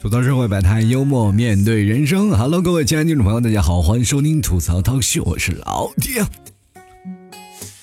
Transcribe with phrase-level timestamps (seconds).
[0.00, 2.30] 吐槽社会百态，幽默面对人生。
[2.30, 6.24] Hello，各位亲爱的听众朋友，大家好，欢迎收听吐槽涛秀，我是老爹。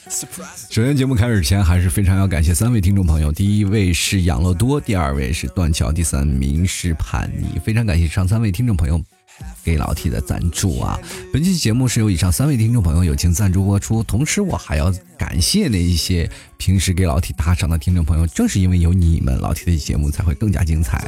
[0.09, 7.59] 首先，节目开始前还是非常要感谢三位听众朋友，第一位是养乐多，第二位是断桥，第三名是叛逆。
[7.59, 8.99] 非常感谢上三位听众朋友。
[9.63, 10.99] 给老 T 的赞助啊！
[11.31, 21.03] 本期节目是由以上三位听众朋友友情赞助播出，同时我还要感谢那一些平时给老 T 打赏的听众朋友，正是因为有你们，老 T 的节目才会更加精彩。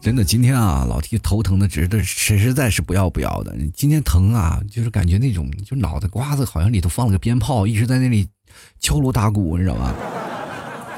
[0.00, 3.54] 真的，今天啊，老 T 头疼的直的实在是不要不要的。
[3.74, 8.26] 今天疼啊，就是感觉那种就脑袋瓜子好像里头放了个鞭炮，一直在那里
[8.80, 9.94] 敲锣打鼓，你知道吗？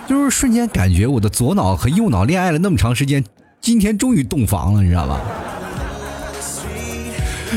[0.07, 3.25] 就是瞬间感觉我的左脑和右脑恋爱了那么长时间，
[3.61, 5.21] 今天终于洞房了，你知道吧？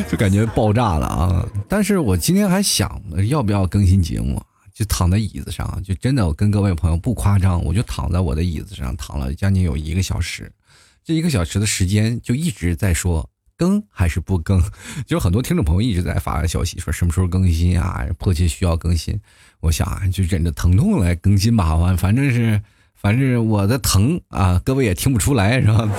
[0.09, 1.45] 就感觉爆炸了啊！
[1.67, 4.41] 但是我今天还想要不要更新节目，
[4.73, 10.51] 就躺在椅子上，就真的我跟各位朋友不夸张，我就躺在我的椅子上躺了将近有一个小时，
[11.03, 14.61] 这一个小时的时间就一直在说更还是不更，
[15.07, 19.19] 就很多听众朋友一直在发消息说什么时候更新啊，迫切需要更新。
[19.59, 22.61] 我想啊，就忍着疼痛来更新吧，反反正是
[22.93, 25.89] 反正我的疼啊，各位也听不出来是吧？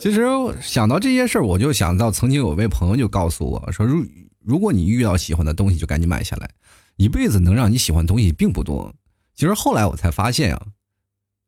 [0.00, 0.24] 其实
[0.62, 4.02] 想到这些事儿，我就想到曾经有位朋友就告诉我说：“如
[4.42, 6.48] 如果你遇到喜欢的东西，就赶紧买下来。
[6.96, 8.94] 一辈子能让你喜欢的东西并不多。”
[9.36, 10.62] 其实后来我才发现啊，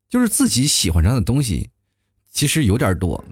[0.07, 1.71] 就是自己喜欢上的东西，
[2.31, 3.25] 其实有点多。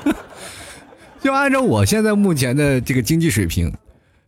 [1.22, 3.72] 就按照我现在目前的这个经济水平，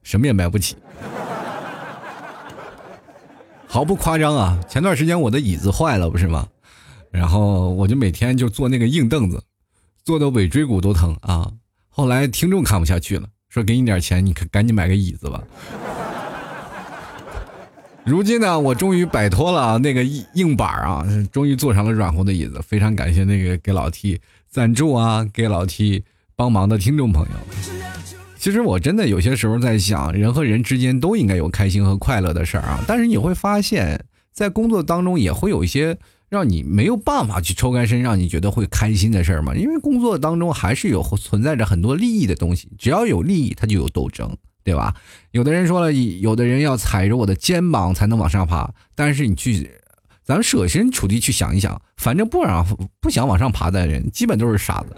[0.03, 0.75] 什么也买不起。
[3.67, 6.49] 毫不夸张啊，前段时间我的椅子坏了，不是吗？
[7.11, 9.43] 然后我就每天就坐那个硬凳子，
[10.05, 11.51] 坐的尾椎骨都疼啊。
[11.89, 15.43] 后来听众看不下去了，说给你点钱，你赶紧买个椅子吧。
[18.05, 22.61] 如今呢，我终于摆脱了那个硬板啊，终于坐上了软乎的椅子。
[22.63, 26.05] 非常感谢那个给老 T 赞助啊，给老 T
[26.37, 27.33] 帮忙的听众朋友。
[28.39, 32.85] 其实我真的有些时候在想，人和人之间都应该有开心和快乐的事儿啊。
[32.87, 35.99] 但是你会发现在工作当中也会有一些。
[36.29, 39.55] 让你没有办法去抽干身，让你觉得会开心的事儿吗？
[39.55, 44.31] 因为工作当中还是有存在着很多利益的东西，只要有利益，它就有斗争，
[44.63, 44.95] 对吧？
[45.31, 49.71] 有的人说了，有的人要踩着我的肩膀才能往上爬，但是你去，
[50.23, 52.63] 咱们设身处地去想一想，反正不让
[53.01, 54.95] 不想往上爬的人，基本都是傻子。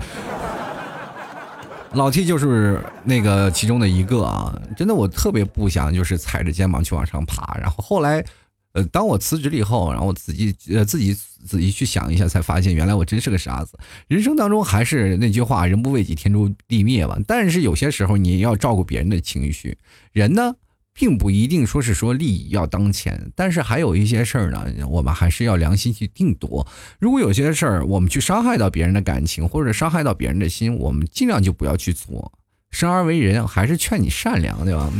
[1.93, 8.25] 老 T 就是那个其中的一个啊，真的，我特别不想就是踩着肩膀去往上爬，然后后来。
[8.73, 13.79] 呃，当我辞职了以后，然后我自己呃自己仔细去想一下，才发现原来我真是个傻子。
[14.07, 17.19] 人生当中还是那句话，人不为己，天诛地灭嘛。
[17.27, 19.77] 但是有些时候你要照顾别人的情绪，
[20.13, 20.55] 人呢
[20.93, 26.67] 并不一定说是说利益要当前，但是还有一些事儿呢，我们还是要良心去定夺。
[27.01, 32.33] 如果有些事儿我们去伤害到别人的感情，或者伤害到别人的心，我们尽量就不要去做。
[32.71, 34.91] 生而为人，还是劝你善良，对吧？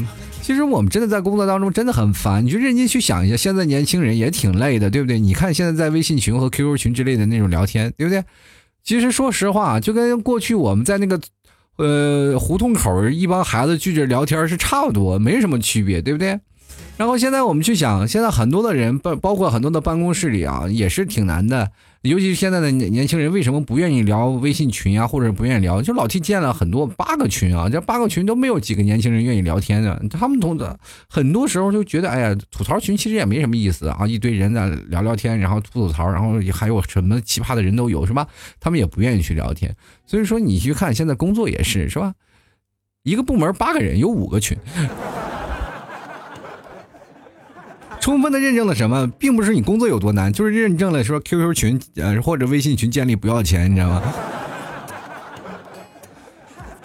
[0.43, 5.21] 其实我们真的在工作当中真的很烦，你就认真去想一下，现在年轻人也挺累的，对不对？
[5.21, 8.25] 你看现在在微信群和 QQ 群之类的那种聊天，对不对？
[8.83, 11.21] 其实说实话，就跟过去我们在那个
[11.77, 16.41] 呃胡同口一帮孩子聚着聊天是差不多，没什么区别，对不对？
[17.01, 21.71] 然后现在我们去想，现在很多的人，包包括很多的办公室里啊，也是挺难的。
[22.03, 25.81] 尤其是现在的年年轻人，为什么不愿意聊微信群啊，或者不愿意聊？
[25.81, 29.99] 就老 T 建了很多八个群啊，这八个群都没有几个年轻人愿意聊天的。
[30.11, 30.79] 他们同的
[31.09, 38.27] 很多时候就觉得，哎呀，吐槽群其实也没什么意思啊，一堆人在聊聊天，然后吐吐槽，然后还有什么奇葩的人都有，是吧？
[38.61, 39.75] 他们也不愿意去聊天。
[40.05, 42.13] 所以说，你去看现在工作也是，是吧？
[43.05, 44.55] 一个部门八个人，有五个群。
[48.01, 54.03] 充分的认证了什么，并不是你工作有多难，就是认证了说 QQ 群呃或者微信群建立不要钱，你知道吗？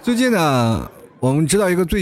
[0.03, 0.91] 最近呢，
[1.21, 2.01] 我们知道一个最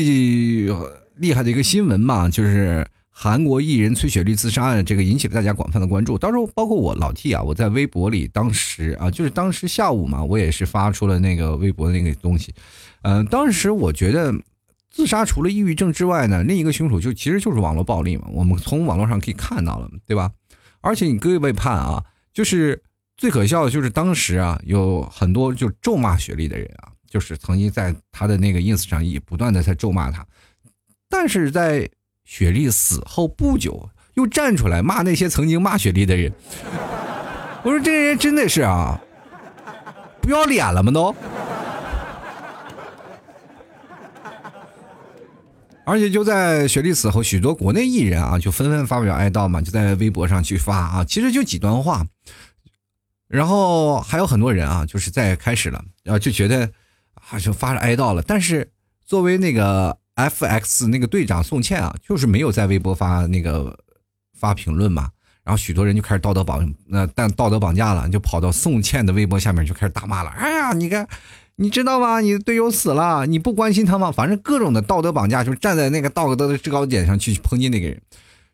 [1.17, 6.17] 厉害的一个新闻嘛，就是韩国艺人崔雪莉自杀案，这个引起了大家广泛的关注。
[6.17, 12.51] 当时包括我老 T 啊，我在微博里当时啊，就是当时下午嘛，我也是发出了那个微博的那个东西，
[13.03, 14.33] 嗯，当时我觉得。
[14.93, 18.27] 自杀除了抑郁症之外呢，另一个凶手就其实就是网络暴力嘛。
[18.31, 20.31] 我们从网络上可以看到了，对吧？
[20.81, 22.79] 而且你各位判啊，就是
[23.17, 30.23] 最可笑的就是当时啊，有很多就咒骂雪莉的人啊，就是曾经在他的那个 ins 上也不断的在咒骂他，
[31.09, 31.89] 但是在
[32.23, 36.31] 雪莉死后不久，又站出来骂那些曾经骂雪莉的人。
[37.65, 39.01] 我说这些人真的是啊，
[40.21, 41.15] 不要脸了吗都？
[45.85, 52.05] 而且就在雪莉死后，许多国内艺人啊就纷纷发表哀悼嘛，就在微博上去发啊，其实就几段话。
[53.27, 56.69] 然后还有很多人啊，就是在开始了，然后就觉得
[57.15, 58.21] 啊，就发着哀悼了。
[58.21, 58.69] 但是
[59.05, 63.77] 作为那个 FX 那个队长宋茜啊，就是没有在微博发那个
[64.39, 65.09] 发评论嘛。
[65.43, 70.29] 然后许多人就开始道德绑那但道德绑架了，就跑到宋茜的微博下面就开始大骂了。
[70.29, 71.05] 哎呀，你看，
[71.57, 72.19] 你知道吗？
[72.19, 74.11] 你的队友死了，你不关心他吗？
[74.11, 78.01] 反正各种的道德绑架，就站在那个道德的制高点上去抨击那个人。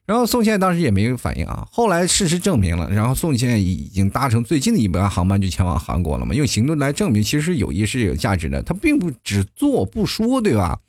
[0.05, 1.65] 然后宋茜当时也没有反应啊。
[1.71, 8.61] 后来事实证明了，然后宋茜已经搭乘最近的一班航班就前往韩国了嘛，用行动来证明其实友谊是有价值的。
[8.63, 10.79] 他并不只做不说，对吧？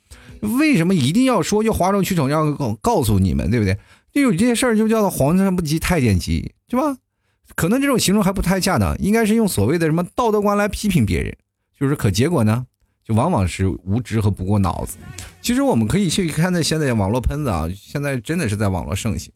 [0.41, 3.77] 为什么一定要说，要哗众取宠，要告告诉你们，对不对？
[4.11, 6.97] 就有这些事儿就叫做皇上不急太监急，对吧？
[7.55, 11.37] 可能这种形容还不太恰当，应该是用所谓的什么道德观来批评别人，
[11.81, 12.63] 就是可结果呢？
[13.03, 14.97] 就往往是无知和不过脑子。
[15.41, 19.33] 其实我们可以去看那现在网络喷子啊，现在真的是在网络盛行，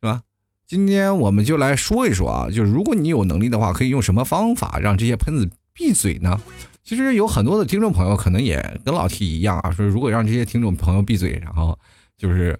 [0.00, 0.22] 是吧？
[0.66, 6.40] 今天我们就来说一说啊，就是如果你有能力的话，可以用什么方法让这些喷子闭嘴呢？
[6.82, 11.78] 其实有很多的听众朋友可能也跟老 T 一样啊，说如果让这些听众朋友闭嘴，然后
[12.18, 12.58] 就是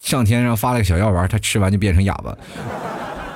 [0.00, 2.36] 上天上发了个小药丸，他吃完就变成哑巴。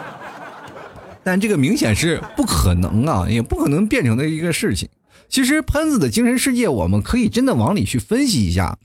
[1.24, 4.86] 但这个明显是不可能啊，也不可能变成的一个事情。
[5.30, 8.76] 其实喷子的精神世界，我们可以真的往里去分析一下。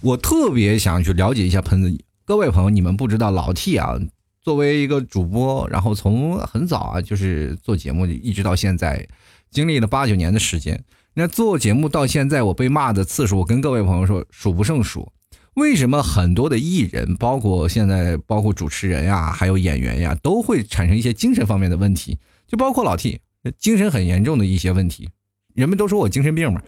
[0.00, 1.96] 我特别想去了解一下喷子。
[2.24, 4.00] 各位朋友，你们不知道老 T 啊，
[4.40, 9.06] 作为一个主播，然后从很早啊就是做节目，一直到现在，
[9.50, 10.82] 经历了八九年的时间。
[11.12, 15.12] 那做节目到现在，我被骂的次数，我跟各位朋友说数不胜数。
[15.54, 22.18] 为什么很多的艺人，包括现在包括主持人呀，还有演员呀，都会产生一些精神方面的问题？
[22.46, 23.20] 就包括老 T，
[23.58, 25.10] 精神很严重的一些问题。
[25.54, 26.62] 人们都说我精神病嘛，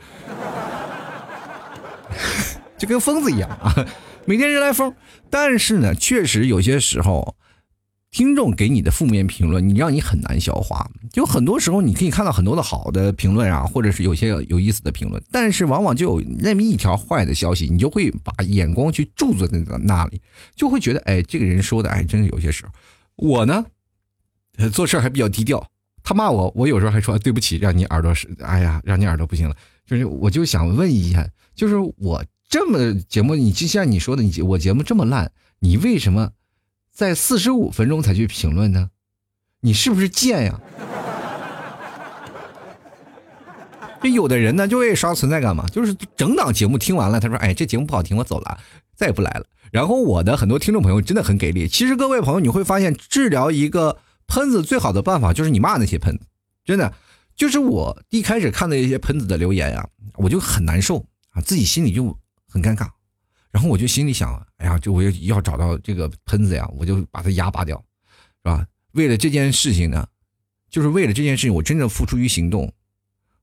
[2.78, 3.86] 就跟疯子一样啊，
[4.24, 4.94] 每天人来疯。
[5.30, 7.36] 但是呢，确实有些时候，
[8.10, 10.90] 听众给你的负面评论，你让你很难消化。
[11.12, 20.20] 就很多时候，你可以看到很多的好的评论啊，或者是有些有意思的评论，但是往往就有那么一条坏的消息，你就会把眼光去注在那那里，
[20.54, 22.72] 就会觉得，哎，这个人说的，哎，真的有些时候，
[23.16, 23.64] 我呢，
[24.72, 25.66] 做事还比较低调。
[26.04, 29.56] 他骂我，我有时候还说对不起，让你耳朵是，哎呀，让你耳朵不行了。
[29.86, 36.30] 就是，我就想问一下，就是我这么节目，你就像你说的，你我节目这么烂，你为什么
[36.92, 38.90] 在四十五分钟才去评论呢？
[39.60, 40.60] 你是不是贱呀？
[44.02, 48.58] 就有的人呢，就会刷存在感嘛，就是整档节目听完了，他说，哎，这节目不好听，我走了，
[48.96, 49.46] 再也不来了。
[49.70, 51.68] 然后我的很多听众朋友真的很给力。
[51.68, 53.98] 其实各位朋友，你会发现治疗一个。
[54.32, 56.24] 喷子最好的办法就是你骂那些喷子，
[56.64, 56.90] 真的，
[57.36, 62.18] 就是我一开始看到一些喷子的留言呀，我就很难受啊，自己心里就
[62.48, 62.88] 很尴尬，
[63.50, 68.66] 然后我就心里想，哎呀，就我要要找到这个喷子呀，我就把他牙拔掉，是吧？
[68.92, 70.08] 为了这件事情呢，
[70.70, 72.72] 就是为了这件事情，我真正付出于行动，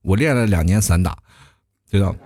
[0.02, 1.16] 我练了两年散打，
[1.88, 2.18] 知道吗。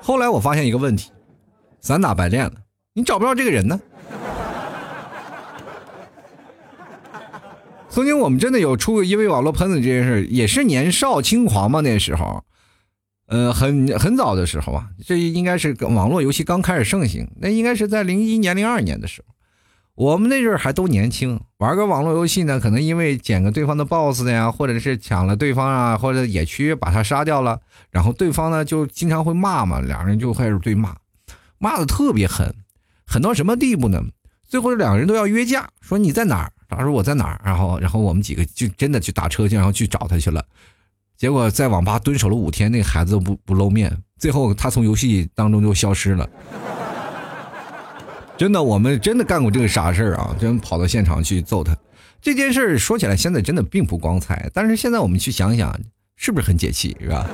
[0.00, 1.12] 后来我发现一个问题，
[1.80, 2.54] 散打白练了，
[2.94, 3.80] 你找不着这个人呢。
[7.92, 12.42] 曾经我们真的有出过因为网络喷子这件事，也是年少轻狂嘛那时候，
[13.26, 19.34] 呃，很很早的时候啊，这应该是网络游戏刚开始盛行，那应该是在零一年、零二年的时候，
[19.94, 30.96] 我们那阵儿还都年轻，玩个网络游戏呢，可能因为捡个对方的 BOSS 的呀，或者是抢了对方啊，或者野区把他杀掉了，然后对方呢就经常会骂嘛，两人就开始对骂，
[31.58, 32.54] 骂的特别狠，
[33.06, 34.02] 狠到什么地步呢？
[34.48, 36.51] 最后两个人都要约架，说你在哪儿？
[36.76, 37.40] 他说我在哪儿？
[37.44, 40.44] 然后，然后我们几个就真的去打车去，然后去找他去了。
[41.16, 43.96] 结果在网吧蹲守了五天，那个孩子不不露面。
[44.18, 46.28] 最后他从游戏当中就消失了。
[48.36, 50.34] 真的，我们真的干过这个傻事儿啊！
[50.40, 51.76] 真跑到现场去揍他。
[52.20, 55.78] 这件事儿说起来现在真的并不光彩，但是现在我们去想想，
[56.16, 57.28] 是不是很解气，是吧？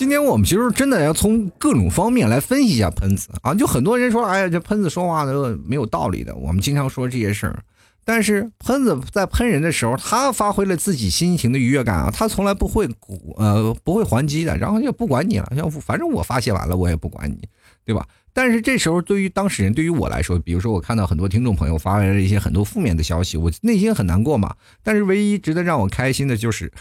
[0.00, 6.34] 今天我们其实真的要从各种方面来分析一下喷子啊，就很多人说，哎呀，这喷子说话都没有道理的。
[6.36, 7.62] 我们经常说这些事儿，
[8.02, 12.88] 但是喷子在喷人的时候，他发挥了自己心情的愉悦感啊，他从来不会
[13.36, 17.46] 呃不会还击的，然后就不管你了，要反正我发泄完了，我也不管你，
[17.84, 18.08] 对吧？
[18.32, 24.54] 但是这时候对于当事人，对于我来说，比如说我看到很多听众朋友发来了一些很多负面的消息，我内心很难过嘛。
[24.82, 26.72] 但是唯一值得让我开心的就是。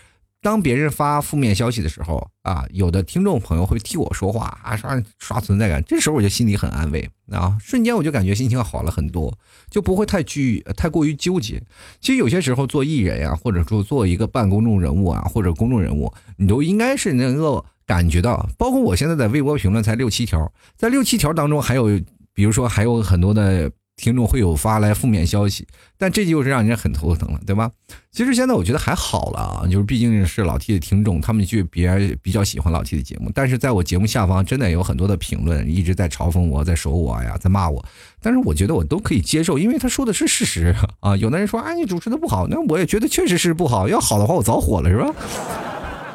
[0.41, 9.38] 当别人发负面消息的时候啊，有的听众朋友会替我说话啊，刷刷存在感，这时候我就心里很安慰啊，瞬间我就感觉心情好了很多，
[9.69, 11.62] 就不会太拘太过于纠结。
[12.00, 21.88] 其实有些时候做艺人呀，或者说做一个半公众人物啊，或者公众人物，你都应该是能够感觉到，包括我现在在微博评论才六七条，在六七条当中还有，
[22.34, 23.69] 比如说还有很多的。
[23.99, 27.69] 听众会有发来负面消息，但这就是让人很头疼了，对吧？
[28.11, 31.85] 其实现在我觉得还好了啊，就是毕竟是老 T 的听众，他们就比
[32.21, 33.29] 比较喜欢老 T 的节目。
[33.35, 37.83] 但是在我节目下方，真的有很多的评论一直在嘲讽我，在说我呀，在骂我。
[38.21, 41.17] 但是我觉得我都可以接受，因为他说的是事实啊。
[41.17, 43.89] 有的人说啊，你主持的不好，那我也觉得确实是不好。
[43.89, 45.13] 要好的话，我早火了，是吧？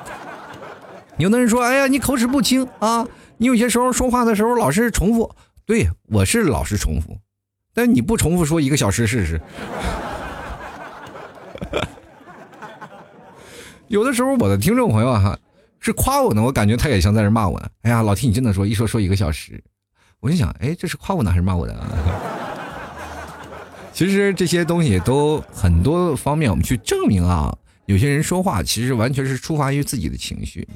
[1.19, 5.31] 有的人说，哎呀，你口齿不清啊，你有些时候说话的时候老是重复。
[5.67, 7.17] 对我是老是重复。
[7.75, 9.41] 但你不重复说一个小时试试？
[13.89, 15.39] 有的时候我的听众朋友哈
[15.81, 17.61] 是夸我呢，我感觉他也像在这骂我。
[17.83, 19.63] 哎呀，老听你真的说一说说一个小时，
[20.21, 21.77] 我就想，哎，这是夸我呢还是骂我的？
[23.93, 27.55] 其实这些东西都很多方面，我们去证明啊，
[27.87, 30.67] 有些人说话其实完全是出发于自己的情绪。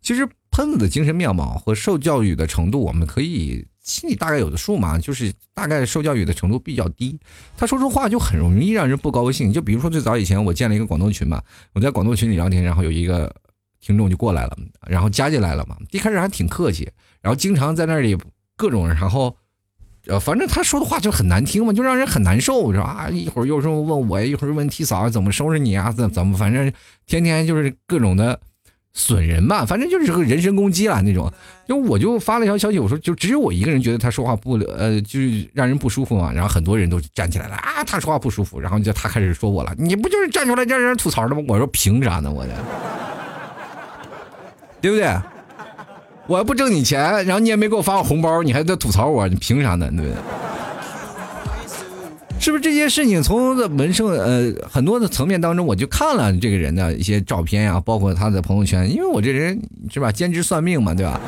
[0.00, 3.66] 其实喷子的精神面貌和受教育的程度，我们可以。
[3.88, 7.18] 心里大概有的数嘛，就是大概受教育的程度比较低，
[7.56, 9.50] 他说出话就很容易让人不高兴。
[9.50, 11.42] 就比如说最早以前我建了一个广东群嘛，
[11.72, 13.34] 我在广东群里聊天，然后有一个
[13.80, 14.54] 听众就过来了，
[14.86, 15.74] 然后加进来了嘛。
[15.90, 16.86] 一开始还挺客气，
[17.22, 18.14] 然后经常在那里
[18.58, 19.34] 各种，然后
[20.06, 22.84] 呃，反正他说的话就很难听嘛，就让人很难受，是吧？
[22.84, 26.70] 啊，一会儿又说问我，一会儿问 T 嫂怎么收拾你啊，怎怎么，反正
[27.06, 28.38] 天天就是各种的。
[28.94, 31.32] 损人嘛，反正就是个人身攻击了那种。
[31.68, 36.32] 就我就发了一条消息，我说就只有我一个人觉得他说话不呃，就是让人不舒服嘛。
[36.32, 38.58] 然后很多人都站起来了啊，他说话不舒服。
[38.58, 41.42] 然后就他开始说我了，你不就是站出来让人吐槽的吗？
[41.46, 42.32] 我说凭啥呢？
[42.32, 42.54] 我的，
[44.80, 45.14] 对不对？
[46.26, 49.88] 我还不挣你钱，然后你也没给我发过红包，你还在吐槽我，你凭啥呢？
[49.90, 50.12] 对不对？
[52.40, 61.20] 是不是这件事情从文生呃很多的层面当中，我就看了这个人的一些照片呀，包括他的朋友圈，因为我这人是吧，兼职算命嘛，对吧？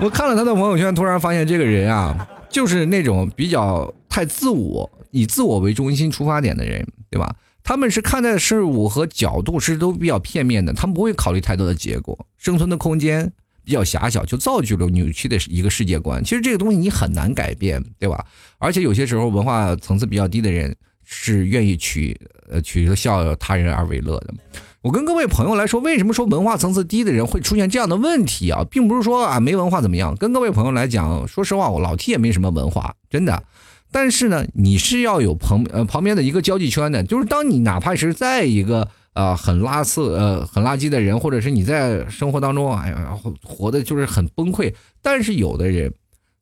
[0.00, 7.34] 我看了他的朋友圈，突然发现这个人啊，就是那种比较太自我，以自我为中心出发点的人，对吧？
[7.64, 13.32] 他们是看待事物和角度是都比较片面的，他们不会考虑太多的结果，生存的空间。
[13.64, 16.22] 比较狭小，就造就了扭曲的一个世界观。
[16.24, 18.24] 其实这个东西你很难改变，对吧？
[18.58, 24.34] 而且有些时候文化层次比较低的人是愿意取呃取笑他人而为乐的。
[24.80, 28.64] 我跟各位朋友来说，为什么说文化层次低的人会出现这样的问题啊？
[28.70, 30.16] 并不是说啊没文化怎么样。
[30.16, 33.42] 跟各位朋友来讲，说实话，我老 T 也没什么文化，真的。
[33.90, 38.88] 但是呢，你是要有旁呃旁边的一个交际圈的，就是当你哪怕是在一个。
[39.12, 44.74] 啊，很垃圾，呃，很垃圾的人，或者是你在生活当中，哎呀，活的就是很崩溃。
[45.00, 45.92] 但是有的人，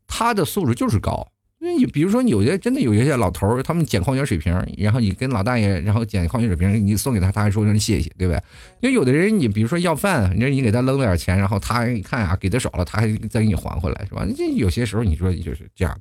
[0.06, 1.26] 他的素质就是高。
[1.62, 8.42] 那你比如说，有些真的有一些老头儿，他们捡矿泉水瓶，然后你跟老大爷，然后捡矿泉水瓶，你送给他，他还说声谢谢，对不对？
[8.80, 14.26] 因为有的人，你比如说要饭，你你给他扔了点钱，然后他一看啊，给的少了，他还再给你还回来，是吧？
[14.34, 16.00] 这有些时候你说就是这样，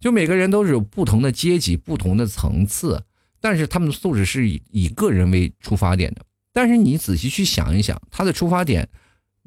[0.00, 3.00] 就每个人都是有不同的阶级、不同的层次。
[3.48, 6.22] 但是他们的素质是以以个人为出发点的，
[6.52, 8.88] 但是你仔细去想一想，他的出发点，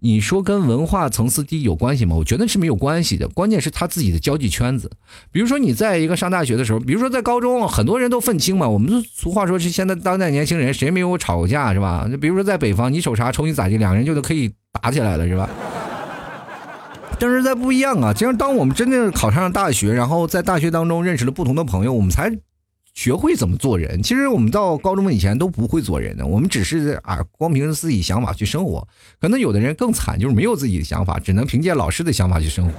[0.01, 2.15] 你说跟文化层次低有关系吗？
[2.15, 4.89] 我觉得是没有关系的，关键是他自己的交际圈子。
[5.33, 8.69] 比如说你在一个上大学的时候，比如说在高中，很多人都愤青嘛。
[8.69, 12.07] 我们俗话说是现在当代年轻人谁没有吵过架是吧？
[12.09, 14.49] 就比如说在北方，你瞅啥瞅你咋地，两个人就都可以
[14.81, 15.49] 打起来了是吧？
[17.19, 22.31] 但是在不一样啊，其实当我们真正考上了大学，然后在大学当中认识了不同的朋友，我们才。
[22.99, 28.85] 学会怎么做人，其实我们到高中以前都不会做人的，我们只是啊，光凭着自己想法去生活。
[29.21, 32.73] 可能有的人更惨，就是没有自己的想法，只能凭借老师的想法去生活。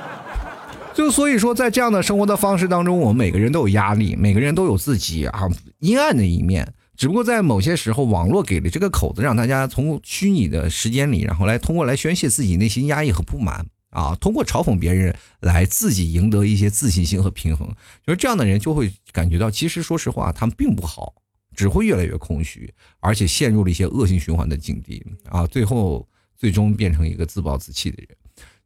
[0.96, 5.40] 就所以说，在这样的生活的方式当中，我们每个人都有压力，每个人都有自己啊
[5.80, 6.72] 阴暗的一面。
[6.96, 13.66] 只不过在某些时候，网络给了这个口子，让大家从虚拟的时间里，然后来通过来宣泄自己内心压抑和不满。
[13.94, 17.66] 啊，通过嘲讽别人来自己赢得一些自信心和平衡，
[18.06, 21.14] 就是这样的人就会感觉到，其实说实话，他们并不好，
[21.56, 22.70] 只会越来越空虚，
[23.00, 28.08] 而且陷入了一些恶性循环的境地啊，最后最终变成一个自暴自弃的人。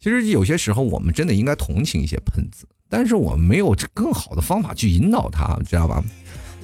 [0.00, 6.02] 其实有些时候，我们真的应该同情一些喷子，但是我们没有更好的方法去引导他，知道吧？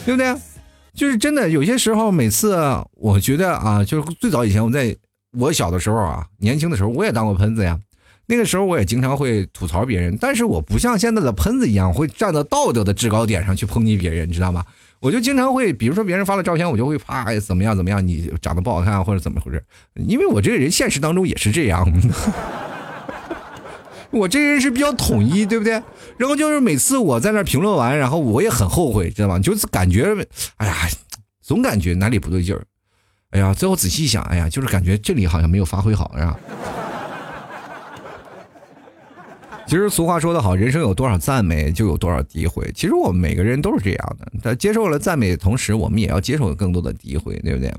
[0.04, 0.34] 对不对？
[0.94, 2.56] 就是真的有些时候，每次
[2.92, 4.96] 我觉得啊，就是最早以前我在
[5.32, 7.78] 我小的时候啊，年轻的时候，我也当过喷子呀。
[8.26, 14.64] 那个时候我也经常会吐槽别人，但是我不像现在的喷子一样会站在道德的制高点上去抨击别人，你知道吗？
[15.00, 19.62] 我就经常会，比如说别人发了照片，我就会啪怎么样怎么样，你长得不好看或者怎么回事？
[19.94, 21.86] 因为我这个人现实当中也是这样，
[24.10, 25.72] 我这人是比较统一，对不对？
[26.16, 29.38] 然后就是每次我在那评论完，然后我也很后悔，知道吗？
[29.38, 30.16] 就是感觉，
[30.56, 30.74] 哎呀，
[31.42, 32.64] 总感觉哪里不对劲儿。
[33.30, 36.38] 哎呀，最后仔细一想，哎呀，就是感觉这里好像没有发挥好，是吧？
[39.66, 42.70] 其实俗话说得好，人生有多少赞美，就有多少诋毁。
[42.74, 47.74] 其实我们每个人都是这样的，在接受了赞美的同时，我们也要接受更多的诋毁，对不对？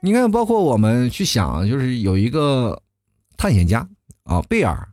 [0.00, 2.80] 你看，包括我们去想，就是有一个
[3.36, 3.86] 探险家
[4.22, 4.88] 啊，贝尔，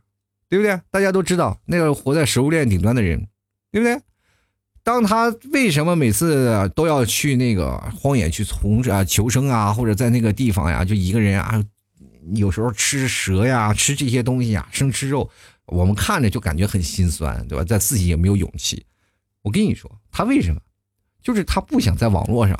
[0.48, 0.78] 对不对？
[0.90, 3.26] 大家都知道那个活在食物链顶端的人，
[3.70, 3.98] 对不对？
[4.82, 11.62] 当他为什么每次都要去那个荒野去从啊求生啊，或者在那个地方呀，就一个人啊，
[12.34, 15.30] 有时候吃蛇呀，吃这些东西啊，生吃肉。
[15.72, 17.64] 我们看着就感觉很心酸，对吧？
[17.64, 18.84] 在自己也没有勇气。
[19.42, 20.60] 我跟你说，他为什么？
[21.22, 22.56] 就是他不想在网络上，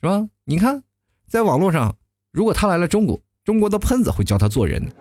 [0.00, 0.26] 是吧？
[0.44, 0.82] 你看，
[1.28, 1.96] 在网络上，
[2.32, 4.82] 如果他来了中国，中国的喷子会教他做人。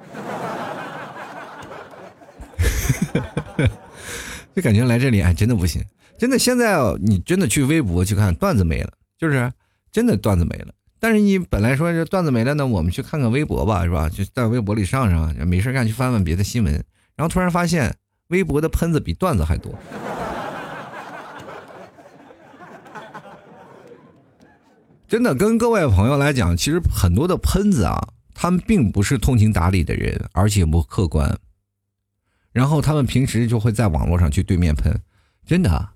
[4.56, 5.84] 就感觉来这里哎，真的不行，
[6.18, 6.38] 真的。
[6.40, 9.52] 现在你真的去微博去看，段子没了，就是
[9.92, 10.74] 真的段子没了。
[11.00, 14.10] 但是你本来说这段子没了呢，我们去看看微博吧，是吧？
[14.10, 16.84] 就在微博里上上，没事干去翻翻别的新闻。
[17.16, 17.96] 然后突然发现，
[18.28, 19.74] 微博的喷子比段子还多。
[25.08, 31.38] 真的，跟各位朋友来讲，其实很多的喷子啊，他们并不是通情达理的人，而且不客观。
[32.52, 34.92] 然后他们平时就会在网络上去对面喷。
[35.46, 35.90] 真的，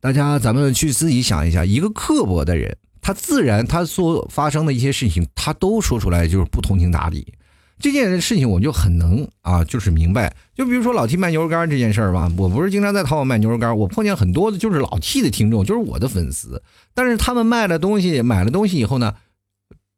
[0.00, 7.34] 大家咱们去自己想一下，一个刻薄的人，他自然他所发生的一些事情，他都说出来就是不通情达理。
[7.80, 10.34] 这件事情我就很能啊，就是明白。
[10.52, 16.60] 就比如说老 T 卖牛肉干这件事儿吧，我不是经常在淘宝卖牛肉干，我碰见很多的就是老 T 的听众，就是我的粉丝。
[16.92, 19.14] 但是他们卖了东西，买了东西以后呢，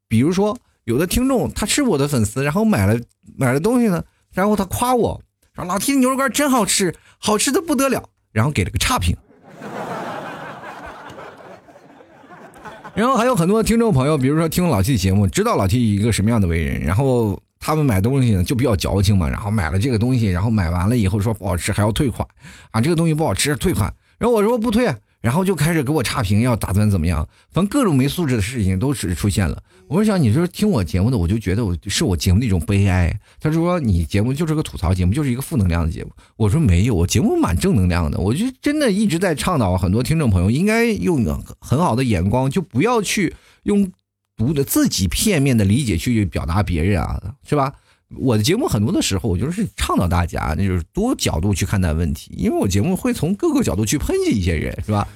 [0.08, 3.00] 比如说有的听众他是我的粉丝，然后买了
[3.36, 5.22] 买了东西呢，然后他夸我
[5.54, 9.16] 说老 T 的牛肉干真好吃，好吃的不得了，然后给了个差评。
[12.94, 17.40] 然后还有很多听众朋友，比如说听老 T 的节目，知道老 T 一个什么样的为人，然后。
[17.60, 22.26] 他们买东西呢就比较矫情嘛，然后买了这个东西，然后买完了以后说不好吃还要退款，
[22.70, 29.62] 啊，这个东西不好吃退款，然后我说不退，然后就开始给我差评，要打算怎么样，反正各种没素质的事情都是出现了。
[29.88, 33.14] 我是想你说听我节目的，我就觉得我是我节目的一种悲哀。
[33.40, 36.10] 他说你节目就是个吐槽节目，就是一个负能量的节目。
[36.36, 38.18] 我说没有，我节目蛮正能量的。
[38.18, 41.24] 我就真的一直在倡导很多听众朋友应该用
[41.58, 43.92] 很好的眼光，就不要去用。
[44.40, 47.74] 读的自己片面的理解去表达别人啊，是吧？
[48.16, 55.06] 我的节目很多的时候，我就是倡导大家，那就是多角度去看待问题，因为我节目会从各个角度去抨击一些人，是吧？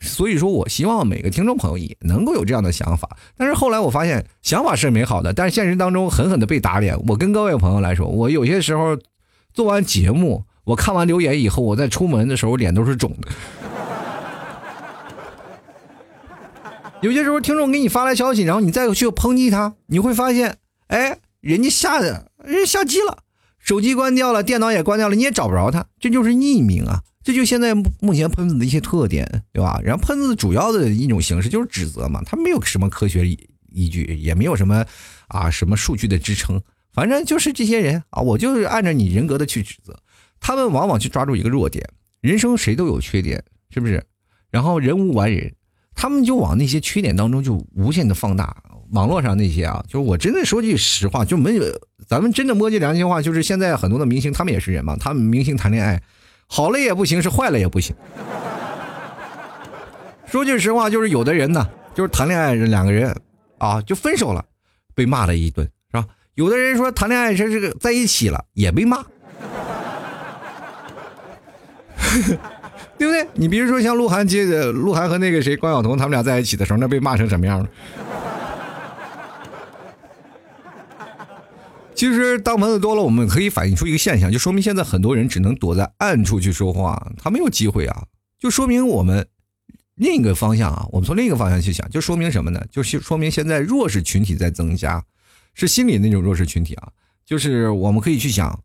[0.00, 3.16] 所以说我希望每个听众朋友也能够有这样的想法。
[3.36, 6.98] 但是后来我发现，想法是美好的，但是现实当中狠狠的被打脸。
[7.06, 8.98] 我跟各位朋友来说，我有些时候
[9.54, 13.28] 做完节目，我看完留言以后，我在出门的时候脸都是肿的。
[17.02, 23.24] 有些时候，听众给你发来消息，然后你再去抨击他，你会发现，哎，人家下的，人家下机了，
[23.58, 29.80] 手机关掉了，电脑也关掉了，你也找不着他，这就是匿名啊，这就现在目前喷子的一些特点，对吧？
[29.82, 33.26] 然后喷子主要的一种形式就是指责嘛，他没有什么科学
[33.72, 34.86] 依据，也没有什么
[35.26, 36.62] 啊什么数据的支撑，
[36.92, 39.98] 反正就是这些人啊，我就是按照你人格的去指责，
[40.38, 41.84] 他们往往去抓住一个弱点，
[42.20, 44.04] 人生谁都有缺点，是不是？
[44.52, 45.52] 然后人无完人。
[46.02, 48.56] 他们就往那些缺点当中就无限的放大，
[48.90, 51.62] 网络上那些啊，就是我真的说句实话，就没有
[52.08, 56.02] 咱们真的摸句良心话，就是现在很多的明星，他们也是人嘛，他们明星谈恋爱，
[56.48, 57.94] 好了也不行，是坏了也不行。
[60.26, 63.14] 说句实话，就是有的人呢，就是谈恋爱两个人
[63.58, 64.44] 啊，就分手了，
[64.96, 66.04] 被骂了一顿，是吧？
[66.34, 69.04] 有的人说谈恋爱是这个在一起了，也被骂。
[73.02, 73.26] 对不对？
[73.34, 77.68] 你比如说像鹿晗接的鹿晗和那个谁关晓彤，他们俩在一起的时候，那被骂成什么样了？
[81.96, 88.04] 其实当朋友多了，我们可以反映出一个现象，就说明现在很多人只能躲在暗处去说话，他没有机会啊。
[88.38, 89.26] 就说明我们
[89.96, 92.64] 另一个方向啊，我们从另一个方向去想，就说明什么呢？
[92.70, 95.04] 就是说明现在弱势群体在增加，
[95.54, 96.88] 是心理那种弱势群体啊。
[97.26, 98.60] 就是我们可以去想。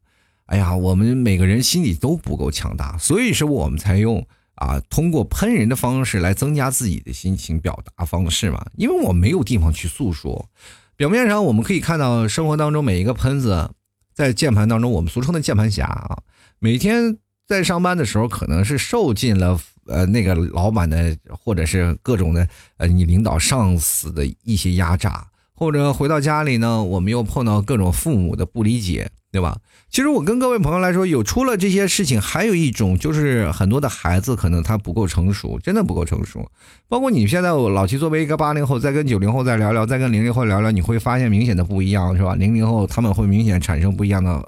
[0.48, 8.66] 哎呀，我们每个人心里都不够强大，所以说我们才用啊通过喷人的方式来增加自己的心情表达方式嘛。
[8.76, 10.50] 因为我没有地方去诉说。
[10.96, 13.70] 表面上我们可以看到生活当中每一个喷子，
[14.16, 16.24] 在键盘当中，我们俗称的键盘侠啊，
[16.60, 29.58] 每天在上班的时候可能是受尽了呃那个老板的或者是各种的呃你领导上司的一些压榨，或者回到家里呢，我们又碰到各种父母的不理解，对吧？
[29.90, 36.50] 其实我跟各位朋友来说，有出了这些事情，还有一种就是很多的孩子可能他不够成熟，真的不够成熟。
[36.88, 42.36] 包括你现在我老七作为一个八零后，再跟九零后再聊聊，再跟零零后聊聊，你会发现明显的不一样，是吧？
[42.36, 44.44] 零零后他们会明显产生不一样的。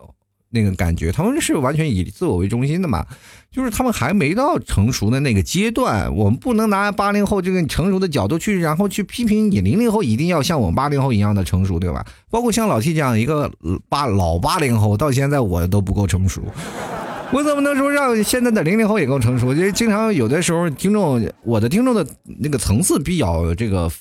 [0.52, 3.06] 那个感觉，他们是完全以自我为中心的嘛，
[3.52, 6.16] 就是他们还没到成熟的那个阶段。
[6.16, 12.06] 我们不能拿八零后这个成熟的角度去，然后去批评你零零后一定要像我们八零后一样的成熟，对吧？
[12.30, 13.52] 包括像老 T 这样一个
[13.90, 16.42] 八老八零后，到现在我都不够成熟，
[17.34, 19.54] 我怎么能说让现在的零零后也够成熟？
[19.54, 22.06] 就经常有的时候，听众我的听众的
[22.40, 23.92] 那个层次比较这个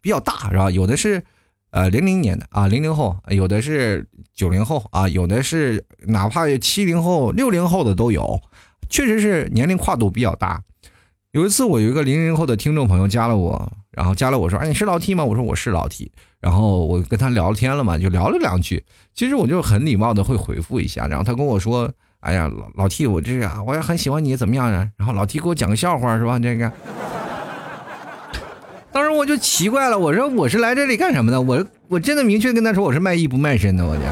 [0.00, 0.70] 比较大，是吧？
[0.70, 1.22] 有的是。
[1.70, 8.40] 呃，零零年的啊，零零后，有的是九零后啊，有的是哪怕七零后、六零后的都有，
[8.88, 10.60] 确实是年龄跨度比较大。
[11.32, 18.84] 有一次，我有一个零零后的听众朋友加了我，然后加了我说：“哎，你是老 T 吗？”我说：“我是老 T。”然后我跟他聊天了嘛，就聊了两句。
[19.14, 21.08] 其实我就很礼貌的会回复一下。
[21.08, 26.38] 然后他跟我说：“哎呀，老老 T，我这样我也很喜欢你，怎么样啊？”然后老 T 给我讲个笑话是吧？
[26.38, 26.70] 这个。
[28.92, 31.42] 当时我就奇怪了，我说我是来这里干什么的？
[31.42, 34.02] 我我真的明确跟他说我是卖艺不卖身的，我就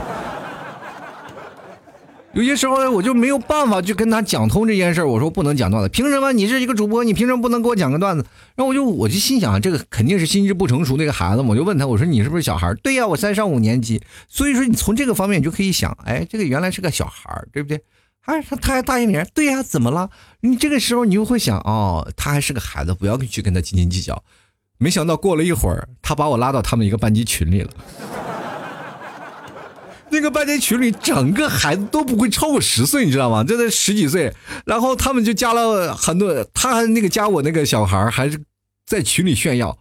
[2.35, 8.25] 有些时候呢，我就没有办法去跟他讲通这件事儿我说不能讲段子，凭什么你是一个主播，你凭什么不能给我讲个段子？
[8.55, 12.73] 然后我就我就心想，这个肯定是心智不成熟的一个孩子，我就问他，我说你是不是小孩？
[12.83, 14.01] 对呀，我才上五年级。
[14.29, 17.83] 所以说你从这个方面你就可以想，哎，这个原来是个小孩，对不对？
[18.25, 20.09] 哎，他他还大一年，对呀，怎么了？
[20.41, 24.25] 你这个时候你就会想，哦，他还是个孩子，不要去跟他斤斤计较。
[24.79, 27.71] 没想到过了一会儿，他把我拉到他们一个班级群里了。
[30.13, 33.43] 那个班级群里，整个孩子都不会超过十岁，你知道吗？
[33.43, 34.33] 就在十几岁。
[34.67, 38.41] 然后他们就加了很多，他还那个加我那个小孩还是
[38.87, 39.79] 在群里炫耀。